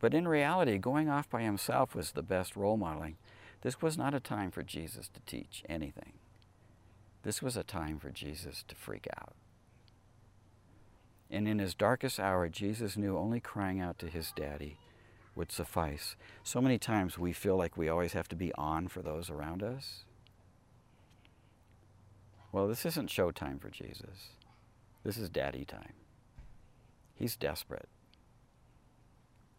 But 0.00 0.12
in 0.12 0.28
reality, 0.28 0.78
going 0.78 1.08
off 1.08 1.30
by 1.30 1.42
himself 1.42 1.94
was 1.94 2.12
the 2.12 2.22
best 2.22 2.56
role 2.56 2.76
modeling. 2.76 3.16
This 3.62 3.80
was 3.80 3.96
not 3.96 4.12
a 4.12 4.20
time 4.20 4.50
for 4.50 4.62
Jesus 4.62 5.08
to 5.08 5.20
teach 5.20 5.62
anything. 5.68 6.12
This 7.22 7.40
was 7.40 7.56
a 7.56 7.64
time 7.64 7.98
for 7.98 8.10
Jesus 8.10 8.64
to 8.68 8.74
freak 8.74 9.06
out. 9.16 9.32
And 11.34 11.48
in 11.48 11.58
his 11.58 11.74
darkest 11.74 12.20
hour, 12.20 12.48
Jesus 12.48 12.96
knew 12.96 13.18
only 13.18 13.40
crying 13.40 13.80
out 13.80 13.98
to 13.98 14.06
his 14.06 14.32
daddy 14.36 14.78
would 15.34 15.50
suffice. 15.50 16.14
So 16.44 16.60
many 16.60 16.78
times 16.78 17.18
we 17.18 17.32
feel 17.32 17.56
like 17.56 17.76
we 17.76 17.88
always 17.88 18.12
have 18.12 18.28
to 18.28 18.36
be 18.36 18.52
on 18.54 18.86
for 18.86 19.02
those 19.02 19.30
around 19.30 19.60
us. 19.60 20.04
Well, 22.52 22.68
this 22.68 22.86
isn't 22.86 23.10
showtime 23.10 23.60
for 23.60 23.68
Jesus. 23.68 24.28
This 25.02 25.18
is 25.18 25.28
daddy 25.28 25.64
time. 25.64 25.94
He's 27.16 27.34
desperate. 27.34 27.88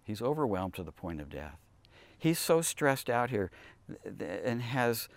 He's 0.05 0.21
overwhelmed 0.21 0.75
to 0.75 0.83
the 0.83 0.93
point 0.93 1.19
of 1.19 1.29
death. 1.29 1.59
He's 2.17 2.39
so 2.39 2.61
stressed 2.61 3.09
out 3.09 3.31
here 3.31 3.51
and 4.17 4.61
has 4.61 5.09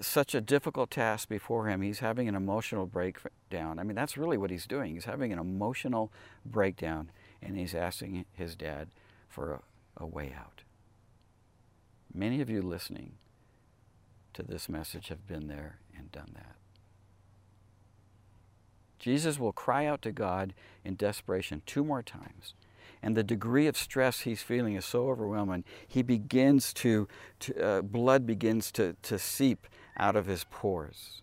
such 0.00 0.34
a 0.34 0.40
difficult 0.40 0.90
task 0.90 1.28
before 1.28 1.68
him. 1.68 1.82
He's 1.82 2.00
having 2.00 2.28
an 2.28 2.34
emotional 2.34 2.86
breakdown. 2.86 3.78
I 3.78 3.82
mean, 3.84 3.94
that's 3.94 4.16
really 4.16 4.36
what 4.36 4.50
he's 4.50 4.66
doing. 4.66 4.94
He's 4.94 5.04
having 5.04 5.32
an 5.32 5.38
emotional 5.38 6.12
breakdown, 6.44 7.10
and 7.42 7.56
he's 7.56 7.74
asking 7.74 8.24
his 8.32 8.56
dad 8.56 8.88
for 9.28 9.60
a, 9.98 10.04
a 10.04 10.06
way 10.06 10.34
out. 10.36 10.62
Many 12.12 12.40
of 12.40 12.48
you 12.48 12.62
listening 12.62 13.12
to 14.34 14.42
this 14.42 14.68
message 14.68 15.08
have 15.08 15.26
been 15.26 15.48
there 15.48 15.78
and 15.96 16.10
done 16.12 16.30
that. 16.34 16.56
Jesus 18.98 19.38
will 19.38 19.52
cry 19.52 19.86
out 19.86 20.00
to 20.02 20.12
God 20.12 20.54
in 20.84 20.94
desperation 20.94 21.62
two 21.66 21.84
more 21.84 22.02
times. 22.02 22.54
And 23.02 23.14
the 23.14 23.22
degree 23.22 23.66
of 23.66 23.76
stress 23.76 24.20
he's 24.20 24.40
feeling 24.40 24.76
is 24.76 24.84
so 24.86 25.10
overwhelming, 25.10 25.64
he 25.86 26.02
begins 26.02 26.72
to, 26.74 27.06
to 27.40 27.62
uh, 27.62 27.82
blood 27.82 28.26
begins 28.26 28.72
to, 28.72 28.96
to 29.02 29.18
seep 29.18 29.66
out 29.96 30.16
of 30.16 30.26
his 30.26 30.44
pores. 30.44 31.22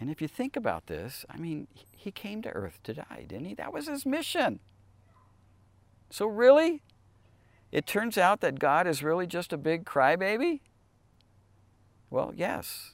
And 0.00 0.10
if 0.10 0.22
you 0.22 0.28
think 0.28 0.56
about 0.56 0.86
this, 0.86 1.26
I 1.28 1.38
mean, 1.38 1.66
he 1.90 2.10
came 2.10 2.40
to 2.42 2.50
earth 2.50 2.80
to 2.84 2.94
die, 2.94 3.24
didn't 3.26 3.46
he? 3.46 3.54
That 3.54 3.72
was 3.72 3.88
his 3.88 4.06
mission. 4.06 4.60
So, 6.10 6.26
really? 6.26 6.82
It 7.70 7.86
turns 7.86 8.16
out 8.16 8.40
that 8.40 8.58
God 8.58 8.86
is 8.86 9.02
really 9.02 9.26
just 9.26 9.52
a 9.52 9.58
big 9.58 9.84
crybaby? 9.84 10.60
Well, 12.10 12.32
yes. 12.34 12.92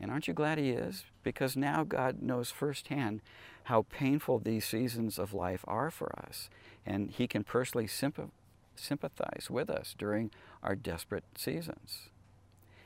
And 0.00 0.10
aren't 0.10 0.26
you 0.26 0.34
glad 0.34 0.58
He 0.58 0.70
is? 0.70 1.04
Because 1.22 1.56
now 1.56 1.84
God 1.84 2.22
knows 2.22 2.50
firsthand 2.50 3.20
how 3.64 3.82
painful 3.82 4.40
these 4.40 4.64
seasons 4.64 5.18
of 5.18 5.34
life 5.34 5.64
are 5.68 5.90
for 5.90 6.18
us. 6.18 6.48
And 6.84 7.10
He 7.10 7.28
can 7.28 7.44
personally 7.44 7.86
sympathize 7.86 9.48
with 9.50 9.70
us 9.70 9.94
during 9.96 10.30
our 10.62 10.74
desperate 10.74 11.24
seasons. 11.36 12.10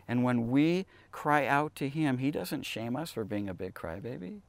And 0.06 0.22
when 0.22 0.50
we 0.50 0.86
cry 1.12 1.46
out 1.46 1.74
to 1.76 1.88
Him, 1.88 2.18
He 2.18 2.30
doesn't 2.30 2.64
shame 2.64 2.96
us 2.96 3.12
for 3.12 3.24
being 3.24 3.48
a 3.48 3.54
big 3.54 3.74
crybaby. 3.74 4.40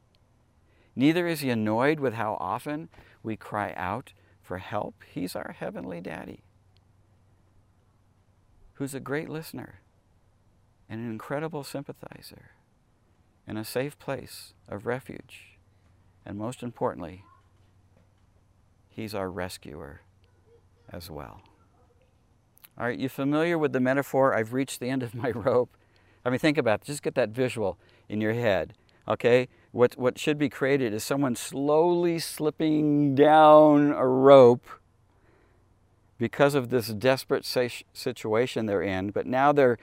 Neither 0.96 1.28
is 1.28 1.42
He 1.42 1.50
annoyed 1.50 2.00
with 2.00 2.14
how 2.14 2.38
often 2.40 2.90
we 3.24 3.36
cry 3.36 3.74
out 3.76 4.14
for 4.42 4.60
help. 4.60 5.04
He's 5.12 5.36
our 5.36 5.56
heavenly 5.58 6.02
daddy 6.02 6.44
who's 8.76 8.94
a 8.94 9.00
great 9.00 9.30
listener 9.30 9.80
and 10.90 11.00
an 11.00 11.10
incredible 11.10 11.64
sympathizer 11.64 12.52
and 13.48 13.58
a 13.58 13.66
safe 13.66 13.98
place 14.00 14.54
of 14.68 14.86
refuge. 14.86 15.58
And 16.26 16.38
most 16.38 16.62
importantly, 16.62 17.24
He's 18.90 19.14
our 19.14 19.30
rescuer 19.30 20.02
as 20.90 21.12
well. 21.12 21.42
All 22.78 22.86
right, 22.88 23.00
you 23.00 23.08
familiar 23.08 23.58
with 23.58 23.72
the 23.72 23.80
metaphor? 23.80 24.36
I've 24.36 24.52
reached 24.52 24.80
the 24.80 24.90
end 24.90 25.02
of 25.02 25.16
my 25.16 25.32
rope. 25.36 25.76
I 26.26 26.30
mean, 26.30 26.40
think 26.40 26.58
about 26.58 26.82
it. 26.82 26.86
Just 26.86 27.04
get 27.04 27.16
that 27.16 27.30
visual 27.30 27.78
in 28.10 28.20
your 28.20 28.34
head. 28.34 28.74
Okay? 29.08 29.48
What, 29.72 29.98
what 29.98 30.18
should 30.18 30.38
be 30.38 30.50
created 30.50 30.94
is 30.94 31.04
someone 31.04 31.36
slowly 31.36 32.20
slipping 32.20 33.16
down 33.16 33.92
a 33.92 34.08
rope 34.08 34.66
because 36.18 36.56
of 36.56 36.70
this 36.70 36.88
desperate 36.90 37.46
situation 37.46 38.66
they're 38.66 38.82
in, 38.82 39.12
but 39.12 39.26
now 39.26 39.52
they're 39.52 39.78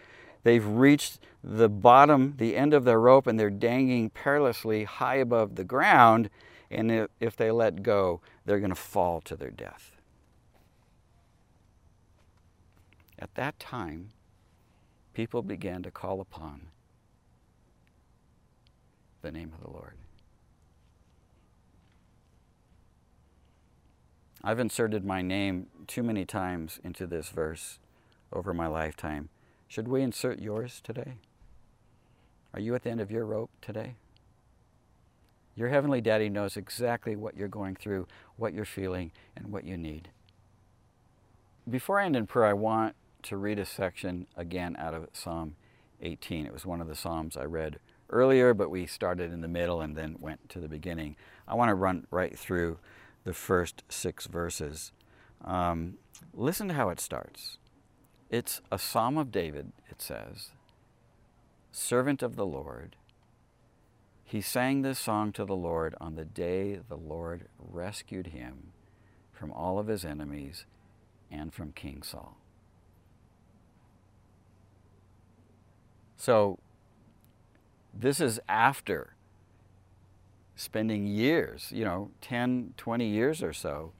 they've 0.44 0.66
reached 0.66 1.20
the 1.44 1.68
bottom, 1.68 2.34
the 2.38 2.56
end 2.56 2.74
of 2.74 2.84
their 2.84 3.00
rope, 3.00 3.26
and 3.26 3.38
they're 3.38 3.50
dangling 3.50 4.10
perilously 4.10 4.84
high 4.84 5.16
above 5.16 5.56
the 5.56 5.64
ground. 5.64 6.30
And 6.70 7.08
if 7.20 7.36
they 7.36 7.50
let 7.50 7.82
go, 7.82 8.20
they're 8.46 8.60
going 8.60 8.70
to 8.70 8.74
fall 8.74 9.20
to 9.22 9.36
their 9.36 9.50
death. 9.50 9.91
At 13.22 13.36
that 13.36 13.60
time, 13.60 14.10
people 15.14 15.42
began 15.42 15.84
to 15.84 15.92
call 15.92 16.20
upon 16.20 16.62
the 19.20 19.30
name 19.30 19.52
of 19.54 19.62
the 19.62 19.70
Lord. 19.70 19.94
I've 24.42 24.58
inserted 24.58 25.04
my 25.04 25.22
name 25.22 25.68
too 25.86 26.02
many 26.02 26.24
times 26.24 26.80
into 26.82 27.06
this 27.06 27.28
verse 27.28 27.78
over 28.32 28.52
my 28.52 28.66
lifetime. 28.66 29.28
Should 29.68 29.86
we 29.86 30.02
insert 30.02 30.40
yours 30.40 30.80
today? 30.82 31.18
Are 32.52 32.58
you 32.58 32.74
at 32.74 32.82
the 32.82 32.90
end 32.90 33.00
of 33.00 33.12
your 33.12 33.24
rope 33.24 33.52
today? 33.60 33.94
Your 35.54 35.68
Heavenly 35.68 36.00
Daddy 36.00 36.28
knows 36.28 36.56
exactly 36.56 37.14
what 37.14 37.36
you're 37.36 37.46
going 37.46 37.76
through, 37.76 38.08
what 38.34 38.52
you're 38.52 38.64
feeling, 38.64 39.12
and 39.36 39.52
what 39.52 39.62
you 39.62 39.76
need. 39.76 40.08
Before 41.70 42.00
I 42.00 42.06
end 42.06 42.16
in 42.16 42.26
prayer, 42.26 42.46
I 42.46 42.54
want 42.54 42.96
to 43.24 43.36
read 43.36 43.58
a 43.58 43.64
section 43.64 44.26
again 44.36 44.76
out 44.78 44.94
of 44.94 45.08
Psalm 45.12 45.56
18. 46.00 46.46
It 46.46 46.52
was 46.52 46.66
one 46.66 46.80
of 46.80 46.88
the 46.88 46.94
Psalms 46.94 47.36
I 47.36 47.44
read 47.44 47.78
earlier, 48.10 48.54
but 48.54 48.70
we 48.70 48.86
started 48.86 49.32
in 49.32 49.40
the 49.40 49.48
middle 49.48 49.80
and 49.80 49.96
then 49.96 50.16
went 50.20 50.48
to 50.50 50.60
the 50.60 50.68
beginning. 50.68 51.16
I 51.48 51.54
want 51.54 51.70
to 51.70 51.74
run 51.74 52.06
right 52.10 52.38
through 52.38 52.78
the 53.24 53.32
first 53.32 53.82
six 53.88 54.26
verses. 54.26 54.92
Um, 55.44 55.98
listen 56.34 56.68
to 56.68 56.74
how 56.74 56.90
it 56.90 57.00
starts. 57.00 57.58
It's 58.30 58.60
a 58.70 58.78
psalm 58.78 59.18
of 59.18 59.30
David, 59.30 59.72
it 59.90 60.00
says, 60.00 60.50
servant 61.70 62.22
of 62.22 62.36
the 62.36 62.46
Lord. 62.46 62.96
He 64.24 64.40
sang 64.40 64.80
this 64.80 64.98
song 64.98 65.32
to 65.32 65.44
the 65.44 65.54
Lord 65.54 65.94
on 66.00 66.14
the 66.14 66.24
day 66.24 66.80
the 66.88 66.96
Lord 66.96 67.48
rescued 67.58 68.28
him 68.28 68.72
from 69.32 69.52
all 69.52 69.78
of 69.78 69.88
his 69.88 70.04
enemies 70.04 70.64
and 71.30 71.52
from 71.52 71.72
King 71.72 72.02
Saul. 72.02 72.41
So, 76.22 76.60
this 77.92 78.20
is 78.20 78.38
after 78.48 79.16
spending 80.54 81.04
years, 81.04 81.72
you 81.74 81.84
know, 81.84 82.12
10, 82.20 82.74
20 82.76 83.08
years 83.08 83.42
or 83.42 83.52
so, 83.52 83.90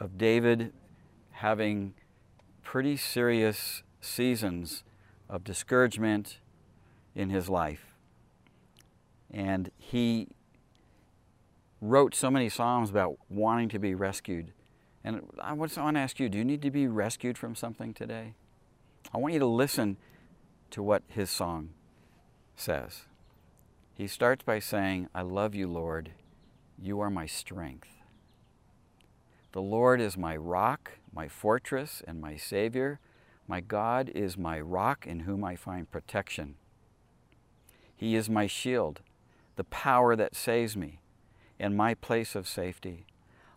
of 0.00 0.16
David 0.16 0.72
having 1.32 1.92
pretty 2.62 2.96
serious 2.96 3.82
seasons 4.00 4.82
of 5.28 5.44
discouragement 5.44 6.38
in 7.14 7.28
his 7.28 7.50
life. 7.50 7.84
And 9.30 9.70
he 9.76 10.28
wrote 11.82 12.14
so 12.14 12.30
many 12.30 12.48
Psalms 12.48 12.88
about 12.88 13.18
wanting 13.28 13.68
to 13.68 13.78
be 13.78 13.94
rescued. 13.94 14.54
And 15.04 15.28
I 15.38 15.52
want 15.52 15.72
to 15.72 15.82
ask 15.82 16.18
you 16.18 16.30
do 16.30 16.38
you 16.38 16.46
need 16.46 16.62
to 16.62 16.70
be 16.70 16.86
rescued 16.86 17.36
from 17.36 17.54
something 17.54 17.92
today? 17.92 18.32
I 19.12 19.18
want 19.18 19.34
you 19.34 19.40
to 19.40 19.46
listen 19.46 19.98
to 20.76 20.82
what 20.82 21.02
his 21.08 21.30
song 21.30 21.70
says. 22.54 23.04
He 23.94 24.06
starts 24.06 24.44
by 24.44 24.58
saying, 24.58 25.08
I 25.14 25.22
love 25.22 25.54
you, 25.54 25.66
Lord. 25.68 26.10
You 26.78 27.00
are 27.00 27.08
my 27.08 27.24
strength. 27.24 27.88
The 29.52 29.62
Lord 29.62 30.02
is 30.02 30.18
my 30.18 30.36
rock, 30.36 30.98
my 31.14 31.28
fortress, 31.28 32.02
and 32.06 32.20
my 32.20 32.36
Savior. 32.36 33.00
My 33.48 33.62
God 33.62 34.10
is 34.14 34.36
my 34.36 34.60
rock 34.60 35.06
in 35.06 35.20
whom 35.20 35.44
I 35.44 35.56
find 35.56 35.90
protection. 35.90 36.56
He 37.96 38.14
is 38.14 38.28
my 38.28 38.46
shield, 38.46 39.00
the 39.56 39.64
power 39.64 40.14
that 40.14 40.36
saves 40.36 40.76
me, 40.76 41.00
and 41.58 41.74
my 41.74 41.94
place 41.94 42.34
of 42.34 42.46
safety. 42.46 43.06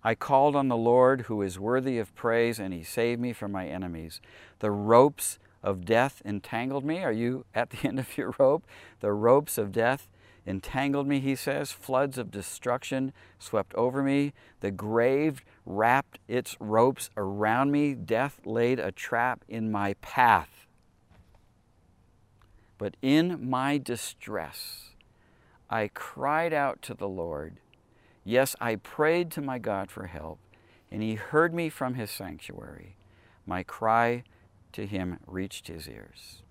I 0.05 0.15
called 0.15 0.55
on 0.55 0.69
the 0.69 0.77
Lord 0.77 1.23
who 1.23 1.41
is 1.41 1.59
worthy 1.59 1.99
of 1.99 2.15
praise, 2.15 2.59
and 2.59 2.73
he 2.73 2.81
saved 2.81 3.19
me 3.19 3.33
from 3.33 3.51
my 3.51 3.67
enemies. 3.67 4.21
The 4.59 4.71
ropes 4.71 5.37
of 5.63 5.85
death 5.85 6.21
entangled 6.25 6.85
me. 6.85 7.03
Are 7.03 7.11
you 7.11 7.45
at 7.53 7.69
the 7.69 7.77
end 7.87 7.99
of 7.99 8.17
your 8.17 8.33
rope? 8.39 8.65
The 8.99 9.11
ropes 9.11 9.57
of 9.57 9.71
death 9.71 10.09
entangled 10.47 11.07
me, 11.07 11.19
he 11.19 11.35
says. 11.35 11.71
Floods 11.71 12.17
of 12.17 12.31
destruction 12.31 13.13
swept 13.37 13.73
over 13.75 14.01
me. 14.01 14.33
The 14.61 14.71
grave 14.71 15.43
wrapped 15.65 16.19
its 16.27 16.55
ropes 16.59 17.09
around 17.15 17.71
me. 17.71 17.93
Death 17.93 18.39
laid 18.45 18.79
a 18.79 18.91
trap 18.91 19.43
in 19.47 19.71
my 19.71 19.93
path. 19.95 20.67
But 22.77 22.95
in 23.01 23.49
my 23.49 23.77
distress, 23.77 24.91
I 25.69 25.89
cried 25.93 26.53
out 26.53 26.81
to 26.83 26.93
the 26.93 27.09
Lord. 27.09 27.57
Yes, 28.23 28.55
I 28.61 28.75
prayed 28.75 29.31
to 29.31 29.41
my 29.41 29.59
God 29.59 29.91
for 29.91 30.07
help, 30.07 30.39
and 30.89 31.01
he 31.01 31.15
heard 31.15 31.53
me 31.53 31.69
from 31.69 31.95
his 31.95 32.09
sanctuary. 32.09 32.95
My 33.45 33.63
cry 33.63 34.23
to 34.73 34.85
him 34.85 35.19
reached 35.25 35.67
his 35.67 35.87
ears. 35.87 36.41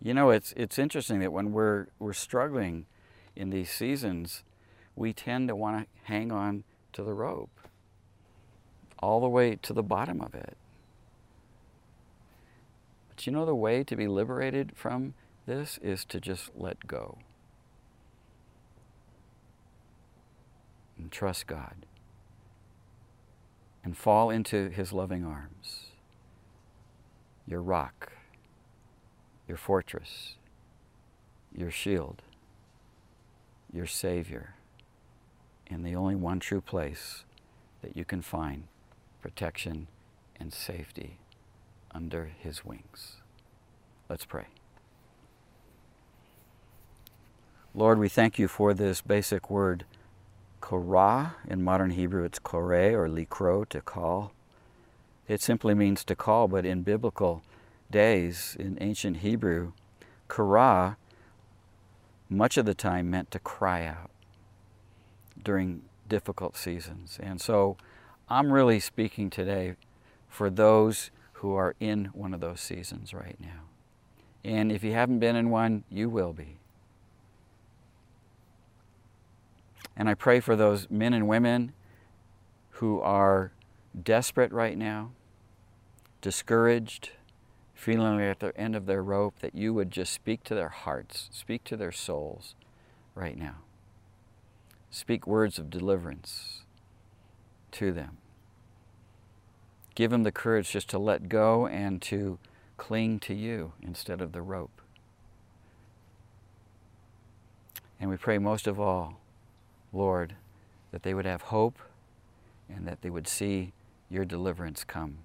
You 0.00 0.14
know, 0.14 0.30
it's, 0.30 0.52
it's 0.56 0.78
interesting 0.78 1.20
that 1.20 1.32
when 1.32 1.52
we're, 1.52 1.88
we're 1.98 2.12
struggling 2.12 2.86
in 3.34 3.50
these 3.50 3.70
seasons, 3.70 4.44
we 4.94 5.12
tend 5.12 5.48
to 5.48 5.56
want 5.56 5.78
to 5.78 5.86
hang 6.04 6.30
on 6.30 6.64
to 6.92 7.02
the 7.02 7.12
rope 7.12 7.50
all 8.98 9.20
the 9.20 9.28
way 9.28 9.56
to 9.56 9.72
the 9.72 9.82
bottom 9.82 10.20
of 10.20 10.34
it. 10.34 10.56
But 13.08 13.26
you 13.26 13.32
know, 13.32 13.44
the 13.44 13.54
way 13.54 13.82
to 13.84 13.96
be 13.96 14.06
liberated 14.06 14.72
from 14.74 15.14
this 15.46 15.78
is 15.82 16.04
to 16.06 16.20
just 16.20 16.50
let 16.54 16.86
go 16.86 17.18
and 20.98 21.10
trust 21.10 21.46
God 21.46 21.86
and 23.86 23.96
fall 23.96 24.28
into 24.28 24.68
His 24.68 24.92
loving 24.92 25.24
arms, 25.24 25.86
your 27.46 27.62
rock 27.62 28.12
your 29.46 29.56
fortress, 29.56 30.34
your 31.54 31.70
shield, 31.70 32.22
your 33.72 33.86
Savior, 33.86 34.54
and 35.68 35.84
the 35.84 35.94
only 35.94 36.14
one 36.14 36.40
true 36.40 36.60
place 36.60 37.24
that 37.82 37.96
you 37.96 38.04
can 38.04 38.22
find 38.22 38.64
protection 39.22 39.86
and 40.38 40.52
safety 40.52 41.18
under 41.92 42.30
His 42.38 42.64
wings. 42.64 43.16
Let's 44.08 44.24
pray. 44.24 44.46
Lord, 47.74 47.98
we 47.98 48.08
thank 48.08 48.38
you 48.38 48.48
for 48.48 48.72
this 48.72 49.00
basic 49.00 49.50
word, 49.50 49.84
korah. 50.66 51.36
In 51.46 51.62
modern 51.62 51.90
Hebrew, 51.90 52.24
it's 52.24 52.40
kore 52.40 52.74
or 52.74 53.08
likro, 53.08 53.68
to 53.68 53.80
call. 53.80 54.32
It 55.28 55.40
simply 55.40 55.74
means 55.74 56.02
to 56.04 56.16
call, 56.16 56.48
but 56.48 56.66
in 56.66 56.82
biblical 56.82 57.44
days 57.88 58.56
in 58.58 58.76
ancient 58.80 59.18
Hebrew, 59.18 59.74
kara 60.28 60.96
much 62.28 62.56
of 62.56 62.66
the 62.66 62.74
time 62.74 63.08
meant 63.08 63.30
to 63.30 63.38
cry 63.38 63.86
out 63.86 64.10
during 65.40 65.82
difficult 66.08 66.56
seasons. 66.56 67.16
And 67.22 67.40
so 67.40 67.76
I'm 68.28 68.52
really 68.52 68.80
speaking 68.80 69.30
today 69.30 69.76
for 70.28 70.50
those 70.50 71.12
who 71.34 71.54
are 71.54 71.76
in 71.78 72.06
one 72.06 72.34
of 72.34 72.40
those 72.40 72.60
seasons 72.60 73.14
right 73.14 73.38
now. 73.38 73.68
And 74.44 74.72
if 74.72 74.82
you 74.82 74.94
haven't 74.94 75.20
been 75.20 75.36
in 75.36 75.48
one, 75.50 75.84
you 75.88 76.08
will 76.08 76.32
be. 76.32 76.58
And 79.96 80.08
I 80.08 80.14
pray 80.14 80.40
for 80.40 80.56
those 80.56 80.90
men 80.90 81.14
and 81.14 81.26
women 81.26 81.72
who 82.70 83.00
are 83.00 83.52
desperate 84.00 84.52
right 84.52 84.76
now, 84.76 85.12
discouraged, 86.20 87.10
feeling 87.74 88.20
at 88.20 88.40
the 88.40 88.56
end 88.58 88.76
of 88.76 88.86
their 88.86 89.02
rope, 89.02 89.38
that 89.40 89.54
you 89.54 89.72
would 89.72 89.90
just 89.90 90.12
speak 90.12 90.44
to 90.44 90.54
their 90.54 90.68
hearts, 90.68 91.28
speak 91.32 91.64
to 91.64 91.76
their 91.76 91.92
souls 91.92 92.54
right 93.14 93.38
now. 93.38 93.56
Speak 94.90 95.26
words 95.26 95.58
of 95.58 95.70
deliverance 95.70 96.62
to 97.72 97.92
them. 97.92 98.18
Give 99.94 100.10
them 100.10 100.24
the 100.24 100.32
courage 100.32 100.70
just 100.70 100.90
to 100.90 100.98
let 100.98 101.28
go 101.28 101.66
and 101.66 102.02
to 102.02 102.38
cling 102.76 103.18
to 103.20 103.34
you 103.34 103.72
instead 103.82 104.20
of 104.20 104.32
the 104.32 104.42
rope. 104.42 104.82
And 107.98 108.10
we 108.10 108.18
pray 108.18 108.36
most 108.36 108.66
of 108.66 108.78
all, 108.78 109.18
Lord, 109.92 110.34
that 110.92 111.02
they 111.02 111.14
would 111.14 111.26
have 111.26 111.42
hope 111.42 111.78
and 112.68 112.86
that 112.86 113.02
they 113.02 113.10
would 113.10 113.28
see 113.28 113.72
your 114.10 114.24
deliverance 114.24 114.84
come 114.84 115.18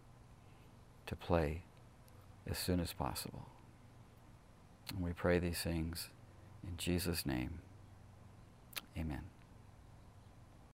to 1.07 1.15
play 1.15 1.63
as 2.49 2.57
soon 2.57 2.79
as 2.79 2.93
possible. 2.93 3.47
And 4.93 5.03
we 5.03 5.11
pray 5.11 5.39
these 5.39 5.61
things 5.61 6.09
in 6.63 6.77
Jesus' 6.77 7.25
name. 7.25 7.59
Amen. 8.97 9.21